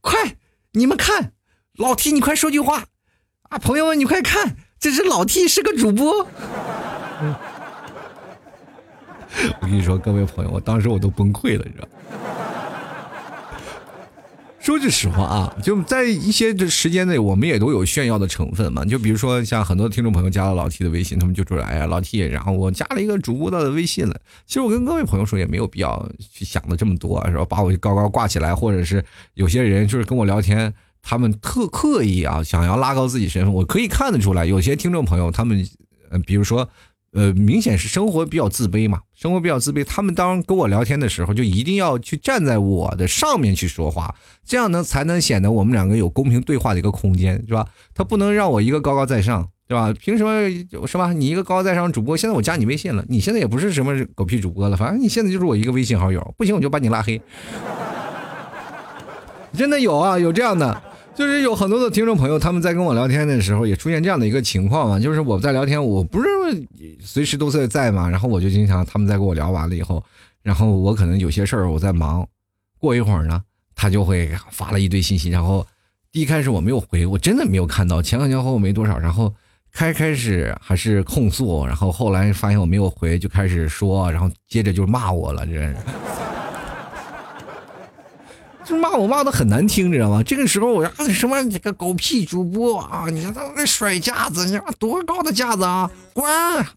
[0.00, 0.36] 快，
[0.72, 1.32] 你们看，
[1.76, 2.84] 老 T，你快说句话
[3.50, 3.58] 啊！
[3.58, 6.26] 朋友们，你快看，这是老 T 是个主播。
[9.60, 11.88] 我跟你说，各位朋友，我当时我都崩溃了，你知道。
[14.66, 18.84] 说句实话啊，就在一些这时间内，我们也都有炫耀的成分嘛。
[18.84, 27.44] 就比如说，像很多听众朋友加了老 T 的微信，他们就说：“哎呀，老 T，然后我加了一个主播的微信了。”其实我跟各位朋友说，也没有必要去想的这么多，是吧？
[27.44, 33.54] 把我高高挂起来，或者是有些人就是跟我聊天，他们特刻意啊，想要拉高自己身份。
[33.54, 35.64] 我可以看得出来，有些听众朋友他们，
[36.10, 36.68] 呃，比如说。
[37.16, 39.82] 呃，明显是生活比较自卑嘛，生活比较自卑。
[39.82, 47.66] 他们当跟我聊天的时候，就一定要去站在我的上面去说话，这样呢才能显得我们两个有公平对话的一个空间，是吧？
[47.94, 49.94] 他不能让我一个高高在上，对吧？
[49.98, 50.46] 凭什么
[50.86, 51.14] 是吧？
[51.14, 57.18] 你一个高高在上主播，现在我加你微信了，你现在也不是什么狗屁主播了，反正你现在就是我一个微信好友，不行我就把你拉黑。
[59.56, 60.82] 真的有啊，有这样的。
[61.16, 65.00] 就是有很多的听众朋友，他们在跟我聊天的时候，也出现这样的一个情况嘛。
[65.00, 66.28] 就是我在聊天，我不是
[67.00, 70.04] 随时都在在嘛，然后我就经常他们在跟我聊完了以后，
[70.42, 72.26] 然后我可能有些事儿我在忙，
[72.78, 73.40] 过一会儿呢，
[73.74, 75.66] 他就会发了一堆信息，然后
[76.12, 79.32] 第一开始我没有回，我真的没有看到，前前后后没多少，然后
[79.72, 85.74] 开开始还是控诉，然后后来发现我没有回，就开始说，然后接着就骂我了，这是。
[88.66, 90.20] 就骂我骂的很难听，知道吗？
[90.24, 93.04] 这个时候我说什么这个狗屁主播啊！
[93.12, 95.88] 你看他那甩架子，你看多高的架子啊！
[96.12, 96.26] 滚！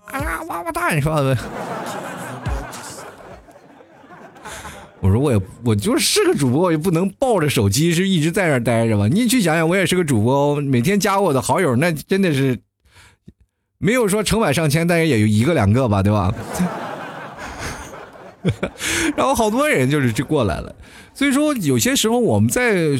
[0.05, 1.35] 哎呀，王八蛋说的？
[5.01, 9.07] 我说我也我就是个主播，我也不能抱着手机是一直在那待着吧？
[9.07, 12.59] 你去想想，我也是个主播，每天加我的好友，那真的是
[13.79, 16.31] 没有说成百上千，但是也有一个两个吧，对吧？
[19.17, 20.75] 然后好多人就是就过来了。
[21.19, 22.97] 所以说，有些时候我们在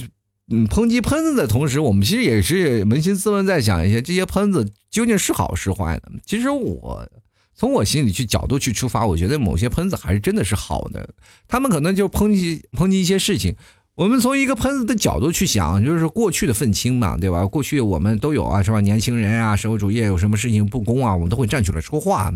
[0.49, 6.12] 嗯抨击喷子的同时，我们其实也是扪心自问，在想一些这些喷子究竟是好是坏的。
[6.25, 7.08] 其实我
[7.55, 11.08] 从我心里去角度去出发，我觉得某些喷子还是真的是好的。
[11.47, 13.55] 他们可能就抨击抨击一些事情。
[13.95, 17.47] 我们从一个喷子的角度去想，就是过去的愤青嘛，对吧？
[17.47, 18.82] 过去我们都有啊，是吧？
[18.82, 22.29] 年轻人啊，社会主义有什么事情不公啊，我们都会站出来说话。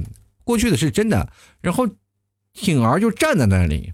[0.46, 1.86] 过去的是真的，然后
[2.54, 3.92] 挺而就站在那里。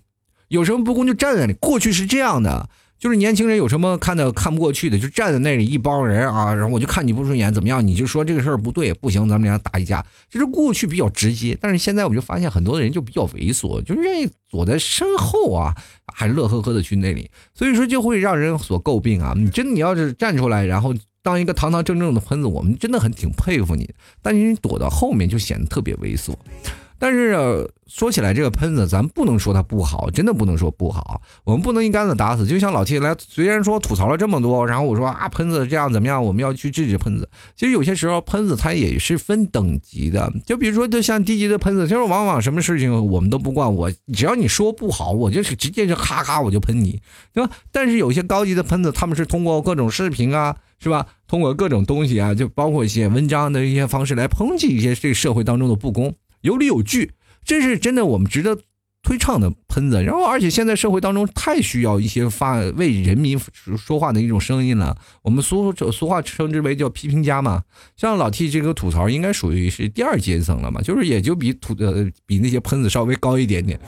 [0.50, 1.54] 有什么不公就站在那里。
[1.54, 7.86] 过去是这样的，就是年轻人有什么看的看不过去的，就站在那里一帮人啊，然后我就看你不顺眼，怎么样？
[7.86, 10.06] 你就说这个事儿不对，不行，咱们俩打一架。
[10.30, 15.74] 就是过去比较直接，但是现在我就发现很多人就比较猥琐，就愿意躲在身后啊，
[16.14, 19.34] 还乐呵呵的去那里，所以说就会让人所诟病啊。
[19.38, 23.90] 你真的你要是站出来，然后当一个堂堂正正的喷子，我们真的很挺佩服你，
[24.22, 26.34] 但是你躲到后面就显得特别猥琐。
[27.00, 31.22] 但是说起来，这个喷子咱不能说它不好，真的不能说不好。
[31.46, 32.46] 我们不能一竿子打死。
[32.46, 36.24] 就像老 T 来，虽然说吐槽了这么多，然后我说啊，喷子这样怎么样？
[36.24, 37.28] 我们要去制止喷子。
[37.56, 40.32] 其实有些时候喷子他也是分等级的。
[40.46, 47.02] 就比如说，就像低级的喷子，就是往往什么事情我们都不管，我只要你说不好，我就是直接就咔咔我就喷你，
[47.34, 47.52] 对吧？
[47.72, 50.56] 但是有些高级的喷子，他们是通过各种视频啊。
[50.82, 51.06] 是吧？
[51.28, 57.12] 通过各种东西啊，就包括一些文章的一些方式来抨击一些这个社会当中的不公，有理有据，
[57.44, 58.58] 这是真的我们值得
[59.02, 60.04] 推倡的喷子。
[60.04, 63.40] 然后，而且现在社会当中太需要一些发为人民
[63.78, 64.98] 说话的一种声音了。
[65.22, 67.64] 我们俗俗话称之为叫批评家嘛。
[67.96, 73.80] 像老 T 这个吐槽，应该属于是第二阶层了嘛，就是也就比吐呃比那些喷子稍微高一点点。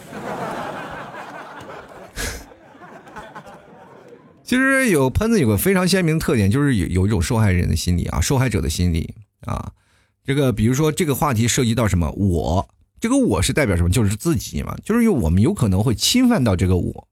[4.44, 9.14] 其实有喷子有个非常鲜明特点，就是有有一种受害人的心理啊，受害者的心理
[9.46, 9.72] 啊。
[10.32, 12.66] 这个比如说这个话题涉及到什么，我
[13.02, 17.06] 这个我是代表什么，就是自己嘛，就是有我们有可能会侵犯到这个我。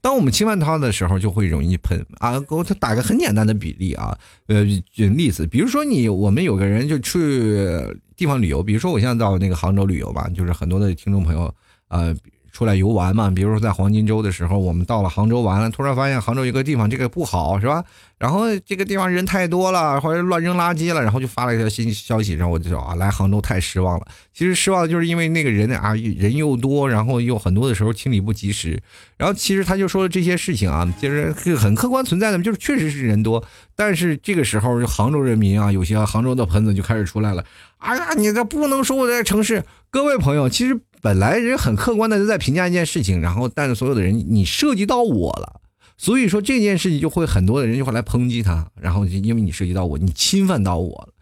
[0.00, 2.40] 当我们侵犯他的时候，就会容易喷啊。
[2.40, 11.54] 给我他打个很简单的比例啊，呃，举例子，比如说你我们有个人就去地方旅游，比如说我现在到那个杭州旅游吧，就是很多的听众朋友
[11.88, 12.16] 呃。
[12.54, 17.84] 出来游玩嘛，比如说在黄金周的时候，我们到了杭州玩了，突然发现杭州一个地方这个不好，是吧？
[18.16, 24.06] 然后这个地方人太多了，或者乱扔垃圾了，然后就发了一条新消息，然后我就说啊，来杭州太失望了。
[24.32, 28.80] 其实失望的就是因为那个人啊，人又多，然后又很多的时候清理不及时。
[29.18, 33.44] 然后其实他就说了这些事情啊，就是很客观存在的，就是确实是人多。
[33.74, 37.44] 但是这个时候，杭州人民啊，有些杭州的喷子就开始出来了。
[37.78, 40.80] 哎呀，你这不能说我在城市，各位朋友，其实。
[41.04, 45.60] 本来人很客观的就在评价一件事情，然后但是所有的人你涉及到我了，
[45.98, 51.12] 所以说这件事情就会很多的人就会来抨击他，然后就因为你涉及到我，你侵犯到我了。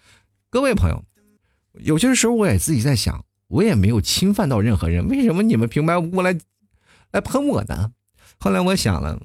[0.50, 1.02] 各位朋友，
[1.80, 6.38] 有些时候我也自己在想，我也没有侵犯到任何人，为什么你们平白无故来
[7.10, 7.90] 来喷我呢？
[8.38, 9.20] 后来我想了，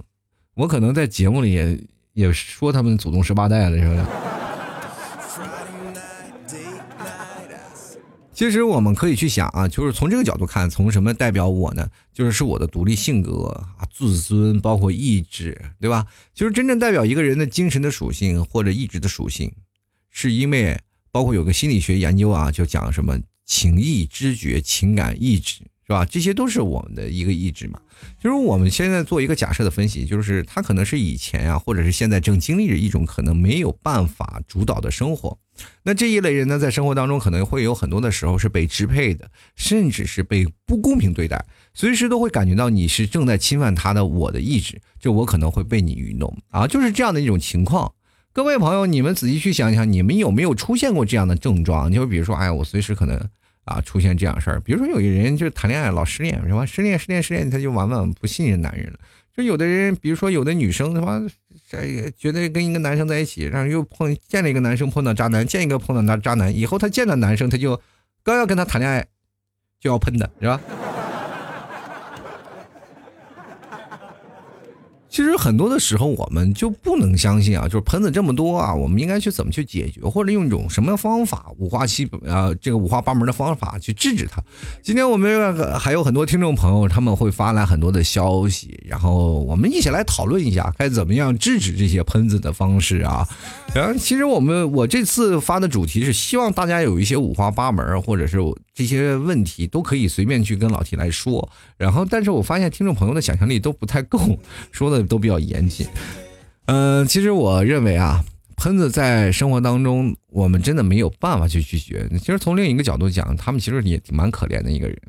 [0.55, 1.79] 我可能在节目里也
[2.13, 4.05] 也说他们祖宗十八代了，是不是？
[8.37, 11.89] 其实我们可以去想啊，就是从这个角度看，从什么代表我呢？
[12.13, 13.47] 就是是我的独立性格
[13.79, 16.05] 啊、自尊，包括意志，对吧？
[16.35, 19.51] 就是真正代表一个人的精神的属性或者意志的属性，
[20.11, 20.79] 是因为
[21.11, 25.63] 包括有个心理学研究啊，就讲什么情意、知觉、情感、意志。
[25.87, 26.05] 是吧？
[26.05, 27.79] 这些都是我们的一个意志嘛。
[28.21, 35.39] 就是我们现在做一个假设的分析，就是他可能是以前啊，或者是现在正经历着一种可能没有办法主导的生活。
[35.83, 41.43] 那这一类人呢，在生活当中可能会有很多的时候是被支配的，甚至是被不公平对待，
[41.73, 47.91] 随时都会感觉到你是正在侵犯他的我的意志，就我可能会被你愚弄啊，就是这样的一种情况。
[48.33, 51.91] 各位朋友，你们仔细去想想，你们有没有出现过这样的症状？
[51.91, 53.19] 就比如说，哎，我随时可能。
[53.67, 56.65] 啊，出现这样事儿，比如说有一人就谈恋爱老失恋，是吧？
[56.65, 58.99] 失恋失恋失恋，他就往往不信任男人了。
[59.35, 61.21] 就有的人，比如说有的女生，他妈
[61.69, 67.79] 这也觉得跟一个男生在一起，然后又碰见了一个男生碰到渣男，见一个碰到那渣男，以后他见到男生，他就
[68.23, 69.05] 刚要跟他谈恋爱，
[69.77, 70.61] 就要喷的是吧？
[75.17, 84.39] 其实很多的时候，我们就不能相信啊，就是喷子这么多啊，我们应该去怎么去解决，或者用一种什么方法，五花七啊，这个五花八门的方法去制止他。
[84.83, 93.27] 今天我们还有很多听众朋友，他们会发来很多的消息，然后我们一起来讨论一下该怎么样制止这些喷子的方式啊。
[93.73, 98.37] 然后，其实我们我这次发的主题是希望大家有一些五花八门，或者是
[98.75, 101.49] 这些问题都可以随便去跟老提来说。
[101.75, 104.19] 然后，但是我发现听众朋友的想象力都不太够，
[104.71, 105.06] 说的。
[105.07, 105.87] 都比较严谨，
[106.65, 108.23] 嗯，其实我认为啊，
[108.57, 112.07] 喷子在生活当中，我们真的没有办法去拒绝。
[112.19, 115.01] 其实从另一个角度讲，他们其实也蛮可怜的一个人。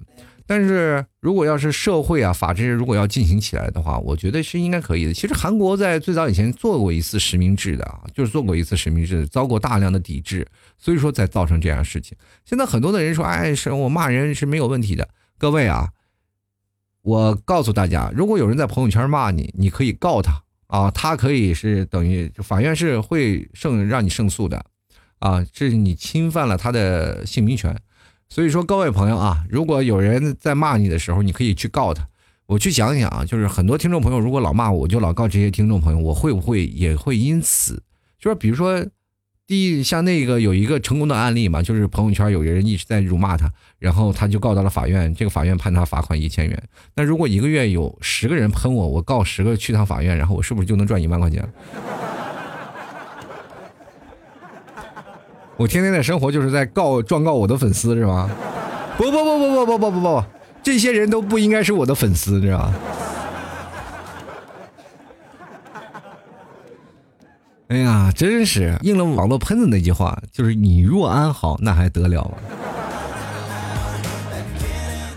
[0.47, 5.13] 但是如果要是社会啊，法治如果要进行起来的话，我觉得是应该可以的。
[5.13, 10.47] 其实韩国在最早以前做过一次实名制的啊，就是做过一次实名制，遭过大量的抵制，
[10.79, 12.17] 所以说才造成这样事情。
[12.47, 15.07] 现在很多的人说，哎，是我骂人是没有问题的，
[15.37, 15.91] 各位啊。
[17.09, 24.63] 我告诉大家，如果有人在朋友圈骂你，你可以告他啊，他可以是等于法院是会胜让你胜诉的，
[25.19, 27.75] 啊，这是你侵犯了他的姓名权。
[28.29, 32.07] 所以说，各位朋友啊，如果有人在骂你的时候，你可以去告他。
[32.45, 37.83] 我去想想啊，就是很多听众朋友如果老骂我，我就老告这些听众朋友，我会不会也会因此，
[38.21, 38.87] 就是比如说。
[39.49, 46.63] 第一，像那个有一个成功的案例嘛，就是朋友圈有人一直在辱骂他，然后他就告到了法院，这个法院判他罚款一千元。
[46.95, 51.43] 那如果一个月有十个人喷我，我告十个去趟法院，然后我是不是就能赚一万块钱？
[55.57, 58.31] 我天天的生活就是在告状告我的粉丝是吗？
[58.99, 60.23] 不不不不不不不不不，
[60.63, 62.75] 这些人都不应该是我的粉丝，知道吧？
[67.69, 72.39] 哎呀，真是应了网络喷子那句话，就是你若安好，那还得了吗？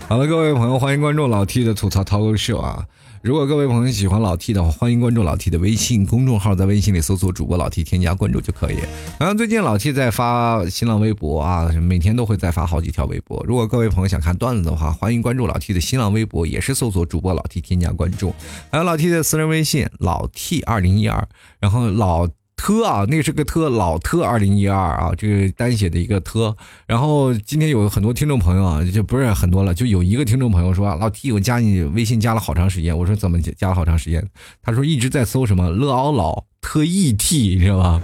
[0.06, 2.86] 好了，各位朋友，欢迎关注老 T 的吐槽涛哥秀啊！
[3.22, 8.76] 如果各位朋友喜欢老 T 的话，欢迎关注老 T 的微信公众号，在微信里搜索主播老 T，添加关注就可以。
[9.18, 13.42] 然后最近老 T 在发新浪微博啊，每天都会再发好几条微博。
[13.48, 18.34] 如果各位朋友想看段子的话，欢迎关注老 T 的新浪微博，也是搜索主播老 T，添加关注。
[18.70, 21.26] 还有老 T 的私人微信老 T 二零一二，
[21.58, 22.28] 然后老。
[22.62, 26.56] 特啊，那是个特老特二零一二啊，这个单写的一个特。
[26.86, 34.24] 然后今天有很多听众朋友啊，就不是很多了，就有一个听众朋友说：“老 T，我加你微信加了好长时间。”我说：“怎么加了好长时间？”
[34.62, 38.00] 他说：“一直在搜什么乐奥老特 ET，你知道吧？”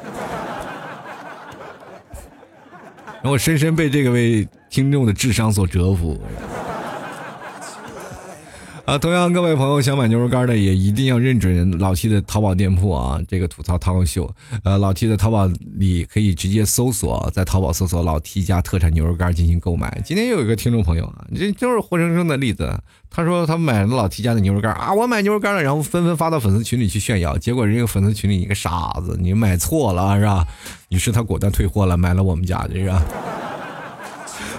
[3.22, 6.20] 然后深深被这个位听众的智商所折服。
[8.88, 13.20] 啊，同样各位朋友想买牛肉干的也一定要认准老 T 的淘宝店铺啊！
[13.28, 15.46] 这个吐槽淘秀，呃，老 T 的淘宝
[15.76, 20.00] 里可以直接搜索，在淘宝搜索老 T 家特产牛肉干进行购买。
[20.06, 22.80] 今天又有一个听众朋友啊，这就是活生生的例子。
[23.10, 27.36] 他说他买了老 T 家的牛肉干啊，我买牛肉干了，然后纷纷发到粉丝群里去炫耀。
[27.36, 30.46] 结果人家粉丝群里一个傻子，你买错了是吧？
[30.88, 32.98] 于是他果断退货了，买了我们家这个。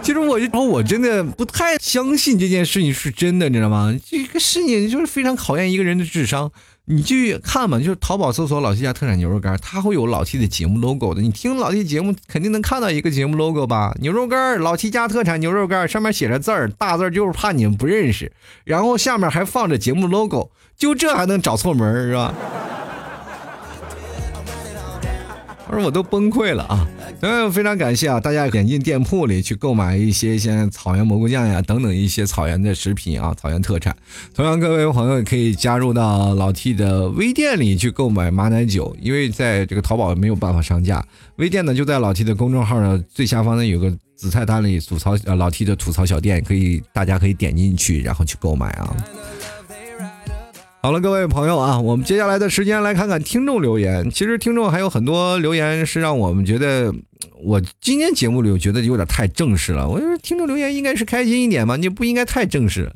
[0.10, 3.96] 其实我，然后我真的不太相信这件事情是真的，你知道吗？
[4.10, 6.52] 这个事情就是非常考验一个人的智商。
[6.86, 11.22] 你去看嘛，就是淘宝搜索老 T 家特产牛肉干，它会有老 T 的节目 logo 的。
[11.22, 13.94] 你听老 T 节目肯定能看到一个节目 logo 吧？
[14.02, 18.32] 牛肉干，老 T 家特产牛肉干，上面写着字儿，大字儿就是怕你们不认识，
[18.64, 22.34] 然后下面还放着节目 logo，就这还能找错门是吧？
[25.70, 26.88] 我说我都崩溃了啊！
[27.22, 33.96] 嗯，非常感谢啊，大家点进店铺里去购买一些像草原蘑菇酱呀等等一些草原的食品啊，草原特产。
[34.34, 41.06] 同样，各位朋友也可以加入到老 T 的微店里去购买马奶酒，因为在这个淘宝没有办法上架，
[41.36, 48.98] 微店呢就在老 T 的公众号的最下方呢有个紫菜单里吐槽呃老 T 的吐槽小店，可以大家可以点进去然后去购买啊。
[50.82, 54.10] 好了，各位朋友啊，我们接下来的时间来看看听众留言。
[54.10, 56.94] 其实听众还有很多留言是让我们觉得，
[57.44, 59.90] 我今天节目里我觉得有点太正式了。
[59.90, 62.90] 我觉得听众留言应该是开心一点嘛，你不应该太正式。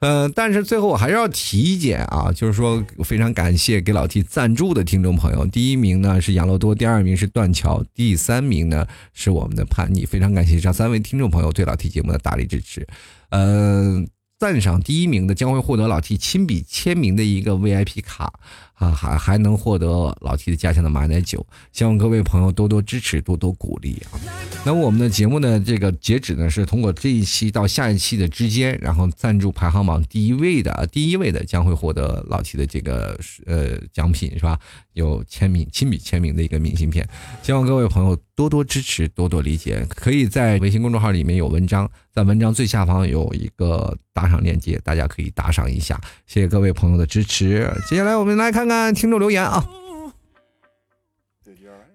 [0.00, 5.46] 嗯，但是最后我还是要提一点啊，就是说非常感谢给老 T 赞助的听众朋友。
[5.46, 10.04] 第一名呢是杨乐多，第二名是断桥，第三名呢是我们的叛逆。
[10.04, 12.86] 非常感谢这三位听众朋友对老 T 节目的大力支持。
[13.30, 14.06] 嗯。
[14.40, 18.32] 赞赏第一名的将会获得老 T 亲笔签名的一个 VIP 卡。
[18.80, 24.16] 啊，还还能获得老 T 的家乡的马奶酒，希望各位朋友多多支持，多多鼓励啊！
[24.64, 34.58] 那我们的节目呢，这个截止呢是通过这一期到下一期的之间，然后赞助排行榜第一位的，第一位的将会获得老 T 的这个呃奖品是吧？
[34.92, 37.06] 有签名亲笔签名的一个明信片，
[37.42, 39.84] 希望各位朋友多多支持，多多理解。
[39.88, 47.68] 可以在微信公众号里面有文章，在文章最下方有一个打赏链接，大家可以打赏一下，谢谢各位朋友的支持。
[47.88, 48.60] 接下来我们来看。
[48.70, 49.66] 看听众留言啊，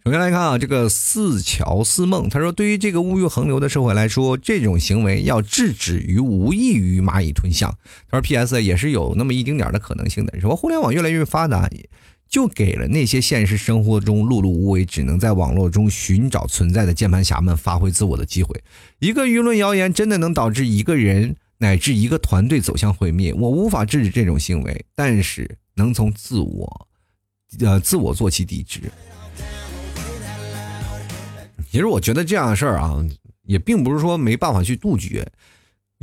[0.04, 7.72] 首先来看啊，这个似桥似梦，他说：“对于这个物欲横流的社会来说，这种行为要制止于无异于蚂蚁吞象。”
[8.10, 8.62] 他说：“P.S.
[8.62, 10.40] 也是有那么一丁点的可能性的。
[10.40, 11.70] 什么互联网越来越发达，
[12.36, 18.62] 就给了那些现实生活中碌碌无为、只能在网络中寻找存在的键盘侠们发挥自我的机会。
[19.00, 23.34] 一个舆论谣言真的能导致一个人乃至一个团队走向毁灭。
[23.34, 26.88] 我无法制止这种行为，但是。”能从自我，
[27.60, 28.82] 呃，自我做起抵制。
[31.72, 33.06] 其实我觉得这样的事儿啊，
[33.44, 35.26] 也并不是说没办法去杜绝。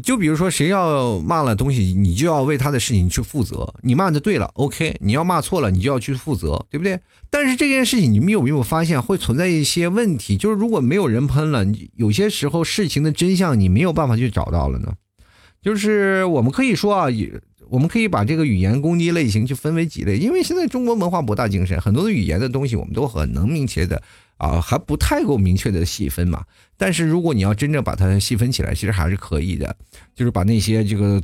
[0.02, 3.74] 就比如说，谁要骂了东西，你就要为他的事情去负责。
[3.82, 6.98] 你骂的对了，OK；你要骂错了，你就要去负责，对不对？
[7.28, 10.36] 但是这件事情，你们有没有发现会存在一些问题？
[10.36, 14.94] 就是如果没有人喷了，有些时候事情的真相你没有办法去找到了呢？
[15.60, 17.40] 就是我们可以说啊，也。
[17.70, 24.02] 我们可以把这个语言攻击类型去分为几类，因为现在中国文化博大精深，很多的语言的东西我们都很能明确的
[24.36, 26.44] 啊，还不太够明确的细分嘛。
[26.76, 29.76] 但是如果你要真正把它细分起来，其实还是可以的，
[30.14, 31.22] 就是把那些这个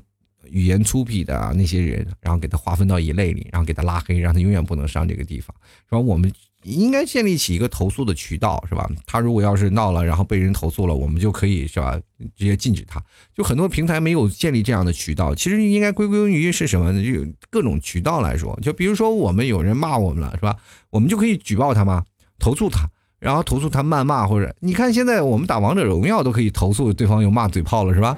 [0.50, 5.54] 语言粗鄙的那些人，然后给他划分到一类里，然后给他拉黑，让他永远不能上这个地方，
[5.88, 5.98] 是吧？
[5.98, 6.32] 我们。
[6.64, 8.90] 应该建立起一个投诉的渠道，是吧？
[9.06, 11.98] 他如果要是闹了，然后被人投诉了，我们就可以是吧？
[12.36, 13.00] 直接禁止他。
[13.32, 17.00] 就很多平台没有建立这样的渠道，其实应该归功于是什么呢？
[17.00, 20.56] 就各种渠道来说，就比如说我们有人骂我们了，是吧？
[20.90, 22.04] 我们就可以举报他吗？
[22.40, 28.16] 投诉他，然后投诉他谩骂，或者你看现在我们打王者荣耀都可以投诉对方有骂嘴炮了，是吧？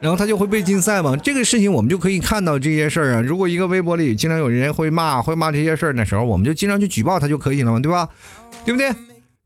[0.00, 1.14] 然后他就会被禁赛嘛。
[1.14, 3.20] 这个事情我们就可以看到这些事儿啊。
[3.20, 8.08] 如果一个微博里经常有人会骂，会骂这些事儿的时候，我们就经常去举报他就可以了嘛，对吧？
[8.64, 8.90] 对不对？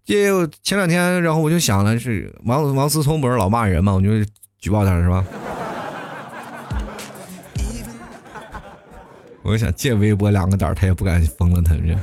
[0.04, 4.10] 就前两天，然后我就想了，是王王思聪不是老骂人嘛，我就
[4.60, 5.24] 举报他了是吧？
[9.42, 11.74] 我就想借微博两个胆儿，他也不敢封了他。
[11.74, 11.98] 这。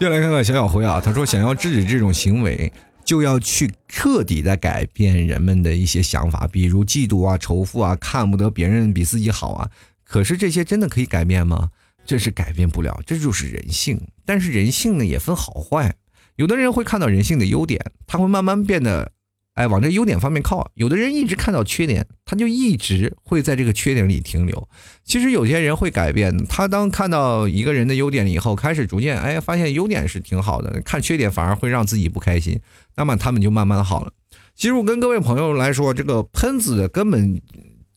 [0.00, 2.72] 接下来看看小小辉啊，他说想要制止这种行为，
[3.04, 9.70] 就要去彻底的改变人们的一些想法，比如嫉妒啊、仇富啊、看不得别人比自己好啊。
[10.02, 11.68] 可是这些真的可以改变吗？
[12.06, 14.00] 这是改变不了，这就是人性。
[14.24, 15.94] 但是人性呢也分好坏，
[16.36, 19.12] 有的人会看到人性的优点，他会慢慢变得。
[19.60, 20.70] 哎，往这优点方面靠。
[20.72, 24.68] 有的人一直看到缺点，他就一直会在这个缺点里停留。
[25.04, 32.58] 其实有些人会改变，他当看到一个人的优点以后，开始逐渐哎发现优点是挺好的，看缺点反而会让自己不开心。
[32.96, 34.10] 那么他们就慢慢好了。
[34.54, 37.42] 其实我跟各位朋友来说，这个喷子的根本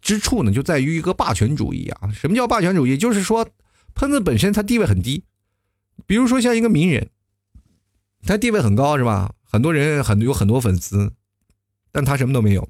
[0.01, 2.11] 之处呢，就在于一个霸权主义啊。
[2.11, 2.97] 什么叫霸权主义？
[2.97, 3.47] 就是说
[3.95, 5.23] 喷子本身他地位很低，
[6.05, 7.07] 比如说像一个名人，
[8.27, 9.31] 他地位很高是吧？
[9.49, 11.13] 很多人很有很多粉丝。
[11.93, 12.67] 但他什么都没有，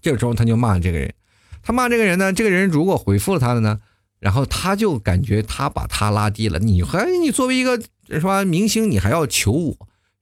[0.00, 1.12] 这个时候他就骂这个人，
[1.60, 3.80] 他骂这个人呢，这个人如果回复了他的呢，
[4.20, 9.72] 然后他就感觉他把他拉低了，你还你作为一个是吧明星，你还要求我，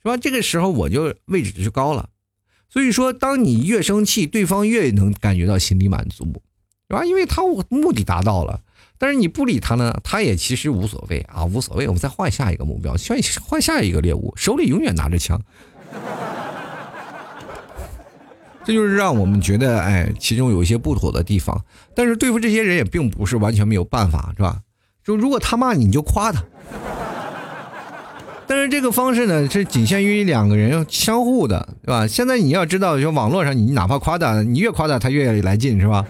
[0.03, 0.16] 是吧？
[0.16, 2.09] 这个时候我就位置就高了，
[2.68, 6.24] 所以说当你越生气，对方越能感觉到心理满足，
[6.89, 7.05] 是吧？
[7.05, 8.62] 因为他目的达到了，
[8.99, 15.39] 但是你不理他呢，他也其实无所谓啊，无所谓，我们再换下一个目标，换换下一个猎物，手里永远拿着枪。
[18.65, 21.61] 这就是让我们觉得，哎，其中有一些不妥的地方。
[21.95, 24.59] 但是对付这些人也并不是完全没有办法，是吧？
[25.05, 26.43] 就如果他骂你，你就夸他。
[28.47, 32.07] 但是这个方式呢，是仅限于两个人相互的，对吧？
[32.07, 36.05] 现在你要知道，就网络上，你哪怕夸他，你越夸他，他越来劲，是吧？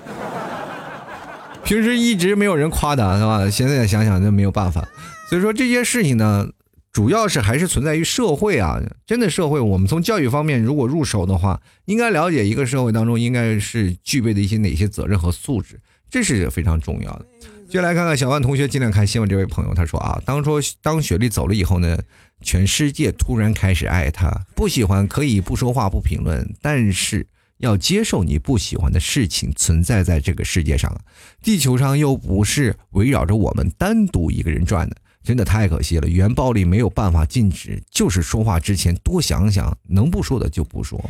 [1.64, 3.48] 平时一直没有人夸他，是吧？
[3.48, 4.86] 现在想想就没有办法。
[5.28, 6.48] 所以说这些事情呢。
[6.92, 15.80] 主要是还是存在于社会啊，真的社会，我们从教育方面如果入手的话，应该了解一个社会当中应该是具备的一些哪些责任和素质，
[16.10, 17.26] 这是非常重要的。
[17.66, 21.98] 接下来看看小万同学尽量看新闻，这位朋友他说啊，当初当雪莉走了以后呢，
[22.42, 27.26] 全世界突然开始爱她，不喜欢可以不说话不评论，但是
[27.56, 30.94] 要接受你不喜欢的事情存在在这个世界上，
[31.42, 34.96] 地球上又不是围绕着我们单独一个人转的。
[35.22, 41.02] 真的太可惜了，语言暴力没有办法禁止，就是说话之前多想想，能不说的就不说。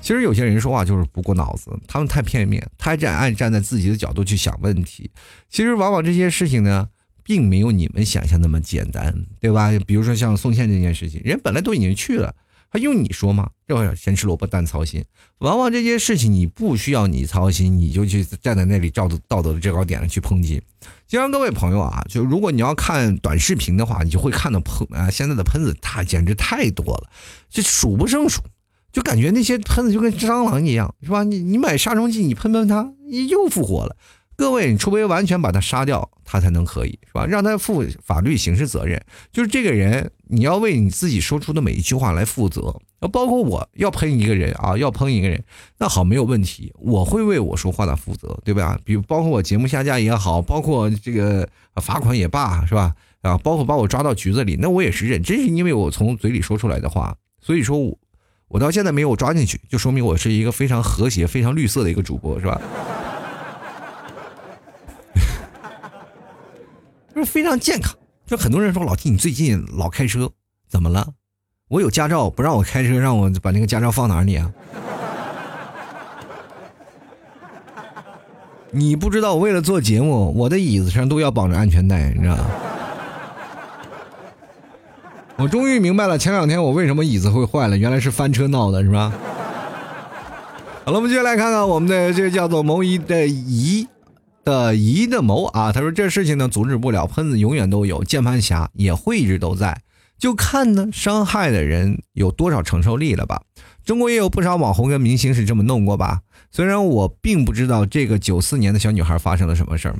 [0.00, 5.10] 其实有些人说话就是不过脑子，他们太片面，太站爱站在自己的角度去想问题。
[5.48, 6.88] 其实往往这些事情呢，
[7.22, 9.72] 并没有你们想象那么简单，对吧？
[9.86, 12.34] 比如说像宋茜这件事情，人本来都已经去了。
[12.68, 13.50] 还用你说吗？
[13.66, 15.04] 这会先吃萝卜淡操心。
[15.38, 20.62] 往往这些事情你不需要你操心，你就去站在那里照着道德的制高点上去抨击。
[21.06, 27.10] 就像各位朋友啊，就如果你要看短视频的话，你就会看到喷啊，现在的喷子他简直太多了，
[27.48, 28.42] 就数不胜数，
[28.92, 31.22] 就感觉那些喷子就跟蟑螂一样，是吧？
[31.24, 32.92] 你你买杀虫剂，你喷喷它，
[33.28, 33.96] 又复活了。
[34.36, 37.24] 各位，你除非完全把他杀掉，他才能可以是吧？
[37.24, 39.02] 让他负法律刑事责任。
[39.32, 42.74] 就是这个人，你要为你自己说出的每一句话来负责。
[43.12, 45.42] 包括我要喷一个人啊，要喷一个人，
[45.78, 48.78] 那好，没有问题，我会为我说话的负责，对吧？
[48.84, 52.94] 比如包括我节目下架也好，包括这个罚款也罢，是吧？
[53.22, 57.16] 啊，包括把我抓到局子里，那我也是认，这是因为我从嘴里说出来的话。
[57.40, 57.96] 所以说，我
[58.48, 62.60] 我到现在没有抓进去，就说明我是一个非常和谐、非常绿色的一个主播，是吧？
[67.14, 67.94] 就是非常健康，
[68.26, 70.28] 就很多人说老弟，你最近老开车，
[70.68, 71.06] 怎么了？
[71.68, 74.50] 我有驾照，不让我开车，让我把那个驾照放哪里啊？
[78.72, 82.44] 你不知道，为了做节目，我的椅子上都要绑着安全带，你知道吗？
[85.36, 89.12] 我终于明白了，前两天我为什么椅子会坏了，原来是翻车闹的，是吧？
[90.84, 93.86] 好了，我们接下来看看我们的这个叫做“谋一”的姨。
[94.46, 99.82] 的疑的谋啊，他说这事情呢阻止不了，喷子永远都有，键盘侠也会一直都在，
[100.18, 103.42] 就看呢伤害的人有多少承受力了吧。
[103.84, 106.20] 中国也有不少网红跟明星是这么弄过吧。
[106.52, 109.96] 虽然我并不知道这个九四年的小女孩发生了什么事儿，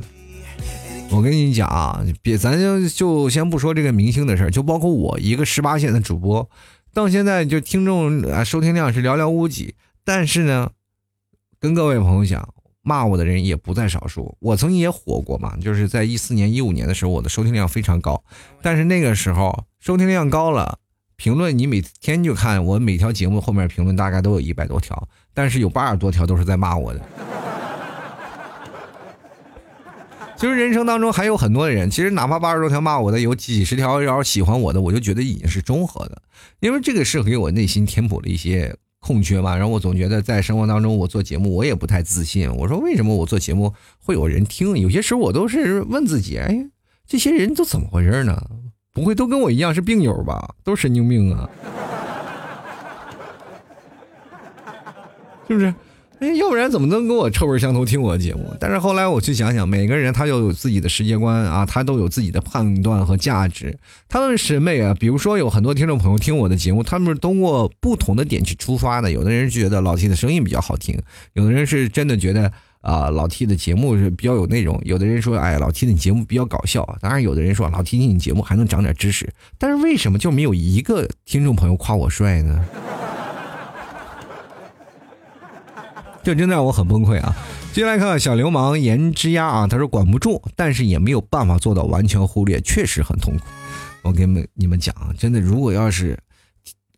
[1.10, 6.48] 我跟你讲啊，别咱就就先不说这个明星的事儿，就包括我一个十八线的主播，
[6.94, 9.74] 到现在就听众啊收听量是寥寥无几，
[10.04, 10.70] 但是呢，
[11.58, 12.48] 跟各位朋友讲。
[12.86, 18.22] 骂我的人也不在少数，我曾经也火过嘛，就是在一四年、一五年的时候，我的收听量非常高，
[18.62, 20.78] 但是那个时候收听量高了，
[21.16, 27.00] 评论你每天就看我每条节目后面评论大概都有一百多条，但是有八十多条都是在骂我的。
[30.36, 36.22] 其实人生当中还有很多人，其实哪怕八十多条骂我的，有几十条要是喜欢我的，我就觉得已经是中和的，
[36.60, 38.76] 因为这个是给我内心填补了一些
[39.06, 39.56] 空缺嘛。
[39.56, 44.76] 然后我总觉得在生活当中我做节目我也不太自信，我说为什么我做节目会有人听？
[44.76, 46.66] 有些时候我都是问自己，哎，
[47.06, 48.36] 这些人都怎么回事呢？
[48.92, 50.56] 不会都跟我一样是病友吧？
[50.64, 51.48] 都神经病啊？
[55.46, 55.72] 是不是？
[56.18, 58.50] 哎，要不然怎么能跟我臭味相投听我的节目？
[58.58, 63.78] 但是后来我去想想，每个人他都有自己的世界观啊，他都有自己的判断和价值。
[64.08, 69.10] 他们审美啊，比如说有很多听众朋友听我的节目，他们是通过不同的点去出发的。
[69.10, 70.98] 有的人觉得老 T 的声音比较好听，
[71.34, 72.50] 有的人是真的觉得
[72.80, 76.96] 啊老 T 的节目是比较有内容，有的人说哎老 T 的节目比较搞笑。
[76.98, 79.30] 当然，有的人说老 T 你节目还能长点知识。
[79.58, 82.64] 但是为什么就没有一个听众朋友夸我帅呢？
[86.26, 87.36] 这真的让我很崩溃啊！
[87.72, 93.44] 接下来看看小流氓颜之鸭啊，他说管不住，但是也没有办法做到完全忽略，确实很痛苦。
[94.02, 96.18] 我给你们你们讲啊，真的，如果要是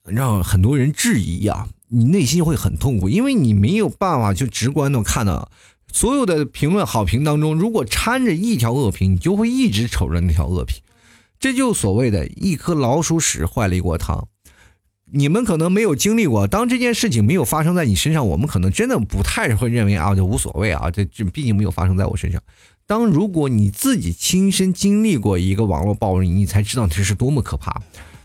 [0.06, 5.50] 让很多人质疑啊，你内心会很痛苦，因为你没有办法就直观的看到
[5.92, 10.80] 所有的评论好评当中，如果掺着一条恶评，你就会一直瞅着那条恶评，
[11.38, 14.26] 这就所谓的一颗老鼠屎坏了一锅汤。
[15.12, 22.42] 你们可能没有经历过，当这件事情没有发生在你身上，我们可能真的不太会认为啊，这无所谓啊，这这毕竟没有发生在我身上。
[22.86, 27.82] 当如果你自己亲身经历过一个网络暴力，你才知道这是多么可怕。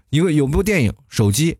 [0.09, 1.57] 因为有部电影，手机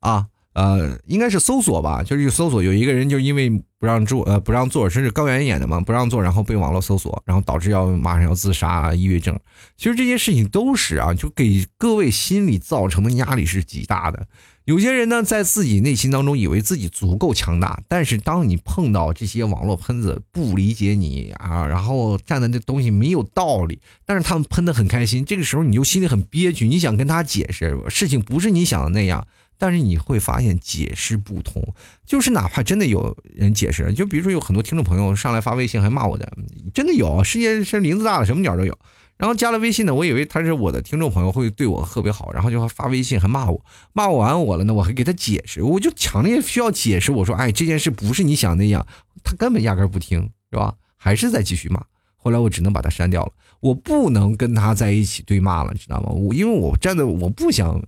[0.00, 0.26] 啊，
[0.56, 9.38] 呃，应该是搜索吧，就是搜索，有一个人就因为不让坐，呃，不让坐，甚至高原演的嘛，不让坐，然后被网络搜索，然后导致要马上要自杀，抑郁症。
[9.76, 14.26] 其实这些事情都是啊，就给各位心理造成的压力是极大的。
[14.64, 29.24] 有些人呢，在自己内心当中以为自己足够强大，但是当你碰到这些网络喷子不理解你啊，然后站的这东西没有道理，但是他们喷的很开心，这个时候你就心里很憋屈，你想跟他解释事情不是你想的那样，
[29.58, 31.62] 但是你会发现解释不通，
[32.04, 36.30] 就是哪怕真的有人解释，就比如说有很多听众朋友上来发微信还骂我的，
[36.74, 38.76] 真的有，世界是林子大了，什么鸟都有。
[39.16, 48.86] 然后加了微信呢，我以为他是我的听众朋友，会对我特别好，然后就发微信还骂我，骂我完我了呢，我还给他解释，我就强烈需要解释，我说，哎，这件事不是你想那样，
[49.24, 50.74] 他根本压根不听，是吧？
[50.98, 51.82] 还是在继续骂，
[52.16, 56.10] 后来我只能把他删掉了，我不能跟他在一起对骂了，知道吗？
[56.10, 57.82] 我因为我站的，我不想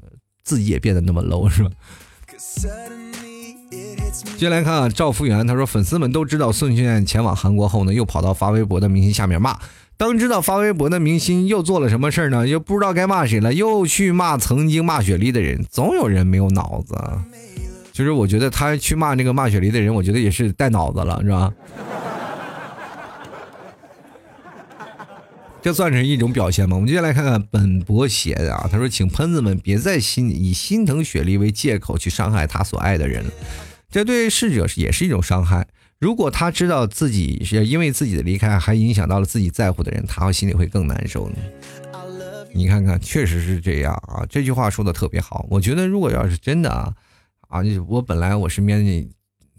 [0.49, 1.70] 自己也变得那么 low，是吧？
[4.38, 9.59] 接下来看啊，赵福源，他说粉丝们都知道孙炫前往韩国后呢，又跑到发微博的明星下面骂。
[9.99, 12.49] 当知道发微博的明星又做了什么事儿呢？
[12.49, 15.62] 又不知道该骂谁了，又去骂曾经骂雪梨的人。
[15.70, 16.96] 总有人没有脑子。
[17.92, 21.53] 其实我觉得他去骂那个骂雪梨的人，我觉得也是带脑子了，是吧？
[25.61, 26.77] 这算是一种表现吗？
[26.77, 33.25] 我们接下来看看本博贤啊，他说：“请喷子们别再心以心疼雪梨为借口去伤害他所爱的人，
[33.91, 35.67] 这对逝者也是一种伤害。”
[35.99, 41.37] 如果他知道自己是因为自己的离开还影响到了自己在乎的人，他心里会更难受呢。
[42.55, 44.25] 你看看，确实是这样啊。
[44.31, 45.45] 这句话说的特别好。
[45.51, 46.95] 我觉得，如果要是真的啊，
[47.49, 49.09] 啊，我本来我身边的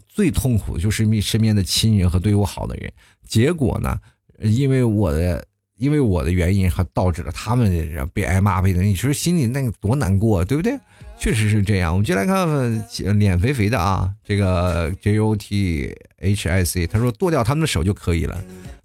[0.08, 2.90] 最痛苦就是身边的亲人和对我好的人，
[3.28, 3.98] 结果呢，
[4.40, 5.44] 因为我的
[5.80, 10.78] 因为我的原因，还导致了他们被挨骂被的，你说心里那个多难过，对不对？
[11.18, 18.38] 确实是这样，我们就来看看脸肥肥的啊，这个 J O T H I C，他说剁掉他们的手就可以了，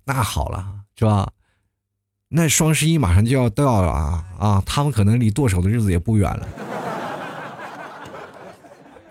[0.05, 0.65] 那好了，
[0.97, 1.29] 是吧？
[2.29, 6.47] 那双十一马上就要到了啊啊，他们可能离剁手的日子也不远了，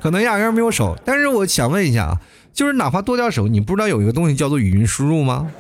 [0.01, 0.99] 可能压根没有手。
[1.05, 2.21] 但是我想问一下啊，
[2.53, 5.51] 就是哪怕剁掉手，你不知道有一个东西叫做语音输入吗？